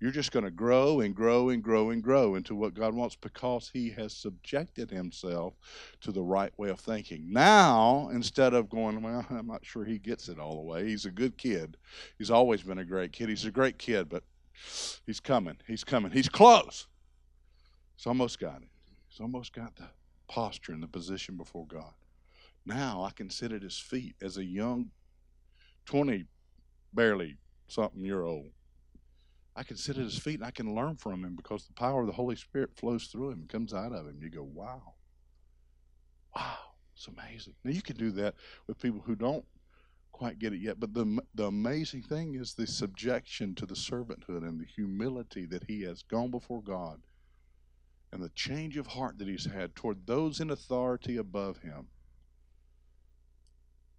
You're 0.02 0.10
just 0.10 0.32
going 0.32 0.44
to 0.44 0.50
grow 0.50 0.98
and 0.98 1.14
grow 1.14 1.50
and 1.50 1.62
grow 1.62 1.90
and 1.90 2.02
grow 2.02 2.34
into 2.34 2.56
what 2.56 2.74
God 2.74 2.92
wants 2.92 3.14
because 3.14 3.70
He 3.72 3.88
has 3.90 4.12
subjected 4.12 4.90
Himself 4.90 5.54
to 6.00 6.10
the 6.10 6.24
right 6.24 6.52
way 6.58 6.70
of 6.70 6.80
thinking. 6.80 7.32
Now, 7.32 8.08
instead 8.12 8.52
of 8.52 8.68
going, 8.68 9.00
well, 9.00 9.24
I'm 9.30 9.46
not 9.46 9.64
sure 9.64 9.84
He 9.84 10.00
gets 10.00 10.28
it 10.28 10.40
all 10.40 10.56
the 10.56 10.62
way, 10.62 10.88
He's 10.88 11.04
a 11.04 11.10
good 11.12 11.38
kid. 11.38 11.76
He's 12.18 12.32
always 12.32 12.64
been 12.64 12.78
a 12.78 12.84
great 12.84 13.12
kid. 13.12 13.28
He's 13.28 13.44
a 13.44 13.52
great 13.52 13.78
kid, 13.78 14.08
but 14.08 14.24
He's 15.06 15.20
coming. 15.20 15.56
He's 15.68 15.84
coming. 15.84 16.10
He's 16.10 16.28
close. 16.28 16.88
He's 17.94 18.08
almost 18.08 18.40
got 18.40 18.60
it. 18.60 18.68
He's 19.08 19.20
almost 19.20 19.52
got 19.52 19.76
the 19.76 19.86
posture 20.26 20.72
and 20.72 20.82
the 20.82 20.88
position 20.88 21.36
before 21.36 21.68
God. 21.68 21.94
Now 22.66 23.04
I 23.04 23.12
can 23.12 23.30
sit 23.30 23.52
at 23.52 23.62
His 23.62 23.78
feet 23.78 24.16
as 24.20 24.36
a 24.36 24.44
young 24.44 24.90
20, 25.86 26.26
barely 26.92 27.36
something 27.68 28.04
year 28.04 28.24
old 28.24 28.50
I 29.54 29.62
can 29.62 29.76
sit 29.76 29.98
at 29.98 30.04
his 30.04 30.18
feet 30.18 30.36
and 30.36 30.44
I 30.44 30.50
can 30.50 30.74
learn 30.74 30.96
from 30.96 31.24
him 31.24 31.36
because 31.36 31.66
the 31.66 31.74
power 31.74 32.00
of 32.00 32.06
the 32.06 32.12
Holy 32.12 32.36
Spirit 32.36 32.74
flows 32.76 33.06
through 33.06 33.30
him 33.30 33.40
and 33.40 33.48
comes 33.48 33.74
out 33.74 33.92
of 33.92 34.06
him. 34.06 34.18
You 34.20 34.30
go, 34.30 34.42
wow. 34.42 34.94
Wow. 36.34 36.58
It's 36.94 37.08
amazing. 37.08 37.54
Now, 37.64 37.72
you 37.72 37.82
can 37.82 37.96
do 37.96 38.10
that 38.12 38.34
with 38.66 38.78
people 38.78 39.02
who 39.04 39.14
don't 39.14 39.44
quite 40.12 40.38
get 40.38 40.52
it 40.52 40.60
yet. 40.60 40.78
But 40.78 40.94
the, 40.94 41.18
the 41.34 41.46
amazing 41.46 42.02
thing 42.02 42.34
is 42.34 42.54
the 42.54 42.66
subjection 42.66 43.54
to 43.56 43.66
the 43.66 43.74
servanthood 43.74 44.46
and 44.46 44.60
the 44.60 44.66
humility 44.66 45.46
that 45.46 45.64
he 45.64 45.82
has 45.82 46.02
gone 46.02 46.30
before 46.30 46.62
God 46.62 47.00
and 48.12 48.22
the 48.22 48.30
change 48.30 48.76
of 48.76 48.86
heart 48.86 49.18
that 49.18 49.28
he's 49.28 49.46
had 49.46 49.74
toward 49.74 50.06
those 50.06 50.38
in 50.38 50.50
authority 50.50 51.16
above 51.16 51.58
him 51.58 51.88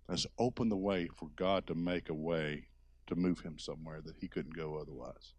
has 0.07 0.27
opened 0.37 0.71
the 0.71 0.77
way 0.77 1.07
for 1.15 1.29
God 1.35 1.65
to 1.67 1.75
make 1.75 2.09
a 2.09 2.13
way 2.13 2.67
to 3.07 3.15
move 3.15 3.39
him 3.39 3.57
somewhere 3.57 4.01
that 4.01 4.17
he 4.19 4.27
couldn't 4.27 4.55
go 4.55 4.77
otherwise. 4.77 5.33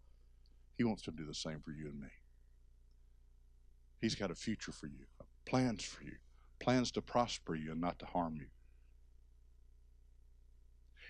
He 0.77 0.85
wants 0.85 1.03
to 1.03 1.11
do 1.11 1.25
the 1.25 1.35
same 1.35 1.61
for 1.61 1.70
you 1.70 1.87
and 1.87 2.01
me. 2.01 2.09
He's 4.01 4.14
got 4.14 4.31
a 4.31 4.35
future 4.35 4.72
for 4.72 4.87
you, 4.87 5.07
plans 5.47 5.85
for 5.85 6.05
you, 6.05 6.16
plans 6.59 6.91
to 6.93 7.03
prosper 7.03 7.55
you 7.55 7.72
and 7.72 7.81
not 7.81 7.99
to 8.01 8.07
harm 8.07 8.37
you. 8.37 8.47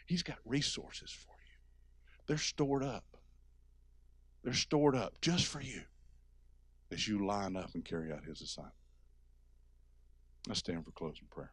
He's 0.06 0.22
got 0.22 0.36
resources 0.44 1.10
for 1.10 1.32
you. 1.32 1.58
They're 2.26 2.36
stored 2.36 2.84
up. 2.84 3.04
They're 4.42 4.52
stored 4.52 4.94
up 4.94 5.20
just 5.20 5.46
for 5.46 5.60
you 5.60 5.82
as 6.92 7.08
you 7.08 7.26
line 7.26 7.56
up 7.56 7.70
and 7.74 7.84
carry 7.84 8.12
out 8.12 8.24
His 8.24 8.42
assignment. 8.42 8.74
Let's 10.46 10.60
stand 10.60 10.84
for 10.84 10.90
closing 10.92 11.26
prayer. 11.30 11.52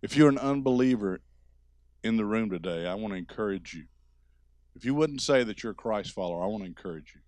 If 0.00 0.16
you're 0.16 0.28
an 0.28 0.38
unbeliever 0.38 1.20
in 2.04 2.16
the 2.16 2.24
room 2.24 2.50
today, 2.50 2.86
I 2.86 2.94
want 2.94 3.12
to 3.12 3.18
encourage 3.18 3.74
you. 3.74 3.84
If 4.76 4.84
you 4.84 4.94
wouldn't 4.94 5.22
say 5.22 5.42
that 5.42 5.62
you're 5.62 5.72
a 5.72 5.74
Christ 5.74 6.12
follower, 6.12 6.42
I 6.42 6.46
want 6.46 6.62
to 6.62 6.68
encourage 6.68 7.14
you. 7.14 7.20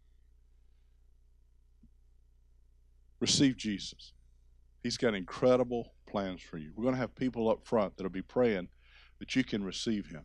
Receive 3.18 3.56
Jesus. 3.56 4.12
He's 4.82 4.96
got 4.96 5.14
incredible 5.14 5.92
plans 6.06 6.40
for 6.42 6.58
you. 6.58 6.72
We're 6.74 6.84
going 6.84 6.94
to 6.94 7.00
have 7.00 7.14
people 7.14 7.50
up 7.50 7.66
front 7.66 7.96
that'll 7.96 8.10
be 8.10 8.22
praying 8.22 8.68
that 9.18 9.34
you 9.34 9.44
can 9.44 9.64
receive 9.64 10.06
him. 10.06 10.24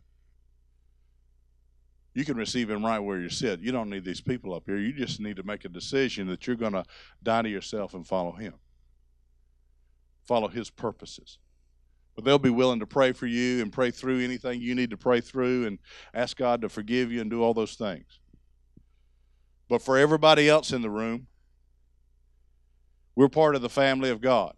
You 2.14 2.24
can 2.24 2.36
receive 2.36 2.70
him 2.70 2.84
right 2.84 2.98
where 2.98 3.20
you 3.20 3.28
sit. 3.28 3.60
You 3.60 3.72
don't 3.72 3.90
need 3.90 4.04
these 4.04 4.22
people 4.22 4.54
up 4.54 4.62
here. 4.64 4.78
You 4.78 4.94
just 4.94 5.20
need 5.20 5.36
to 5.36 5.42
make 5.42 5.66
a 5.66 5.68
decision 5.68 6.28
that 6.28 6.46
you're 6.46 6.56
going 6.56 6.72
to 6.72 6.84
die 7.22 7.42
to 7.42 7.48
yourself 7.48 7.92
and 7.92 8.06
follow 8.06 8.32
him. 8.32 8.54
Follow 10.26 10.48
his 10.48 10.70
purposes. 10.70 11.38
But 12.16 12.24
they'll 12.24 12.38
be 12.38 12.50
willing 12.50 12.80
to 12.80 12.86
pray 12.86 13.12
for 13.12 13.26
you 13.26 13.62
and 13.62 13.70
pray 13.70 13.90
through 13.90 14.24
anything 14.24 14.60
you 14.60 14.74
need 14.74 14.90
to 14.90 14.96
pray 14.96 15.20
through 15.20 15.66
and 15.66 15.78
ask 16.14 16.36
God 16.36 16.62
to 16.62 16.68
forgive 16.70 17.12
you 17.12 17.20
and 17.20 17.30
do 17.30 17.42
all 17.42 17.52
those 17.54 17.74
things. 17.74 18.20
But 19.68 19.82
for 19.82 19.98
everybody 19.98 20.48
else 20.48 20.72
in 20.72 20.80
the 20.80 20.90
room, 20.90 21.26
we're 23.14 23.28
part 23.28 23.54
of 23.54 23.62
the 23.62 23.68
family 23.68 24.10
of 24.10 24.20
God. 24.20 24.54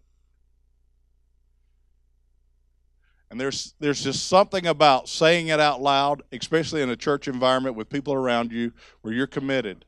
And 3.31 3.39
there's 3.39 3.75
there's 3.79 4.03
just 4.03 4.27
something 4.27 4.65
about 4.65 5.07
saying 5.07 5.47
it 5.49 5.59
out 5.59 5.81
loud, 5.81 6.23
especially 6.31 6.81
in 6.81 6.89
a 6.89 6.95
church 6.95 7.27
environment 7.27 7.75
with 7.75 7.89
people 7.89 8.13
around 8.13 8.51
you 8.51 8.71
where 9.01 9.13
you're 9.13 9.27
committed 9.27 9.85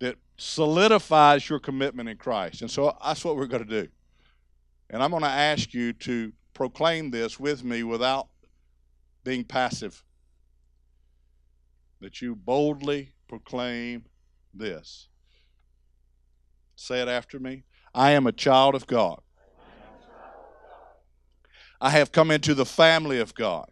that 0.00 0.16
solidifies 0.36 1.48
your 1.48 1.60
commitment 1.60 2.08
in 2.08 2.16
Christ. 2.16 2.60
And 2.62 2.70
so 2.70 2.96
that's 3.04 3.24
what 3.24 3.36
we're 3.36 3.46
going 3.46 3.64
to 3.64 3.82
do. 3.82 3.88
And 4.88 5.02
I'm 5.02 5.10
going 5.10 5.22
to 5.22 5.28
ask 5.28 5.74
you 5.74 5.92
to 5.92 6.32
proclaim 6.54 7.10
this 7.10 7.40
with 7.40 7.64
me 7.64 7.82
without 7.82 8.28
being 9.24 9.44
passive. 9.44 10.04
That 12.00 12.22
you 12.22 12.36
boldly 12.36 13.12
proclaim 13.26 14.04
this. 14.54 15.08
Say 16.76 17.00
it 17.00 17.08
after 17.08 17.38
me. 17.38 17.64
I 17.94 18.12
am 18.12 18.26
a 18.26 18.32
child 18.32 18.74
of 18.74 18.86
God. 18.86 19.20
I 21.80 21.90
have 21.90 22.12
come 22.12 22.30
into 22.30 22.54
the 22.54 22.66
family 22.66 23.18
of 23.18 23.34
God. 23.34 23.70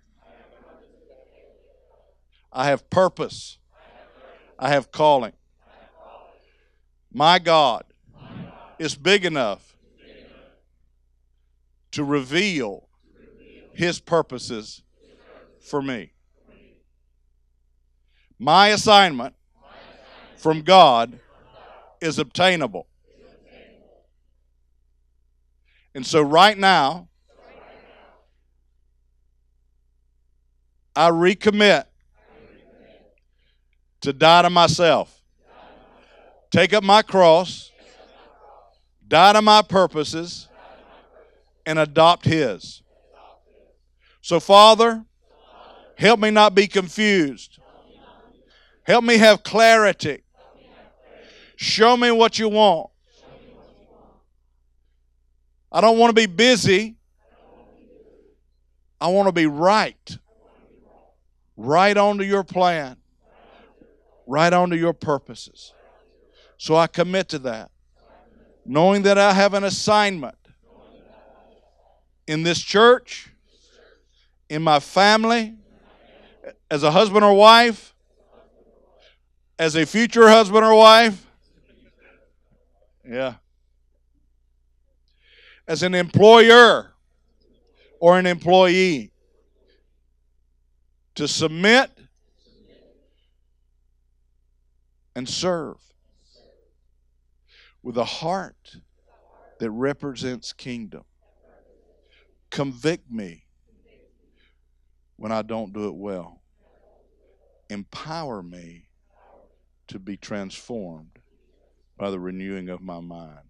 I 2.53 2.67
have 2.67 2.89
purpose. 2.91 3.59
I 4.59 4.71
have 4.71 4.91
calling. 4.93 5.33
My 7.13 7.39
God 7.39 7.85
is 8.79 8.97
big 8.97 9.25
enough 9.25 9.74
to 11.95 12.03
reveal 12.03 12.89
his 13.73 14.01
purposes 14.01 14.83
for 15.61 15.81
me. 15.81 16.13
My 18.37 18.69
assignment 18.69 19.37
from 20.37 20.63
God 20.63 21.21
is 22.01 22.19
obtainable. 22.19 22.89
And 25.95 26.05
so, 26.05 26.21
right 26.21 26.59
now, 26.59 27.09
I 30.97 31.11
recommit 31.11 31.85
to 34.01 34.13
die 34.13 34.43
to 34.43 34.51
myself, 34.51 35.23
take 36.51 36.73
up 36.73 36.83
my 36.83 37.03
cross, 37.03 37.71
die 39.07 39.33
to 39.35 39.43
my 39.43 39.63
purposes, 39.63 40.49
and 41.67 41.79
adopt 41.79 42.25
His. 42.25 42.83
So, 44.21 44.41
Father, 44.41 45.05
help 45.97 46.21
me 46.21 46.31
not 46.31 46.55
be 46.55 46.67
confused. 46.67 47.59
Help 48.85 49.05
me 49.05 49.19
have 49.19 49.43
clarity. 49.43 50.23
Show 51.57 51.97
me 51.97 52.11
what 52.11 52.39
you 52.39 52.49
want. 52.49 52.91
I 55.71 55.81
don't 55.81 55.99
want 55.99 56.15
to 56.15 56.15
be 56.15 56.27
busy. 56.27 56.97
I 59.01 59.09
want 59.09 59.27
to 59.27 59.33
be 59.33 59.47
right. 59.47 60.19
Right 61.57 61.97
onto 61.97 62.25
your 62.25 62.45
plan. 62.45 62.97
Right 64.27 64.53
onto 64.53 64.77
your 64.77 64.93
purposes. 64.93 65.73
So 66.57 66.77
I 66.77 66.87
commit 66.87 67.29
to 67.31 67.39
that. 67.41 67.71
Knowing 68.65 69.03
that 69.03 69.19
I 69.19 69.33
have 69.33 69.53
an 69.55 69.65
assignment 69.65 70.37
in 72.27 72.43
this 72.43 72.61
church, 72.61 73.29
in 74.49 74.63
my 74.63 74.81
family, 74.81 75.55
as 76.71 76.83
a 76.83 76.91
husband 76.91 77.25
or 77.25 77.35
wife, 77.35 77.95
as 79.59 79.77
a 79.77 79.87
future 79.87 80.29
husband 80.29 80.65
or 80.65 80.75
wife. 80.75 81.27
Yeah. 83.07 83.35
As 85.69 85.83
an 85.83 85.95
employer 85.95 86.93
or 88.01 88.19
an 88.19 88.27
employee. 88.27 89.11
To 91.17 91.29
submit 91.29 91.97
and 95.15 95.29
serve 95.29 95.77
with 97.85 97.97
a 97.97 98.05
heart 98.05 98.79
that 99.61 99.71
represents 99.71 100.53
kingdom. 100.53 101.05
Convict 102.55 103.11
me 103.11 103.43
when 105.17 105.33
I 105.33 105.43
don't 105.43 105.73
do 105.73 105.89
it 105.89 105.97
well. 105.97 106.41
Empower 107.69 108.45
me 108.45 108.85
to 109.89 109.99
be 109.99 110.17
transformed 110.17 111.19
by 111.99 112.11
the 112.11 112.21
renewing 112.21 112.69
of 112.69 112.81
my 112.81 113.01
mind. 113.01 113.49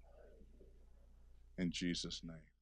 In 1.59 1.71
Jesus' 1.71 2.23
name. 2.25 2.54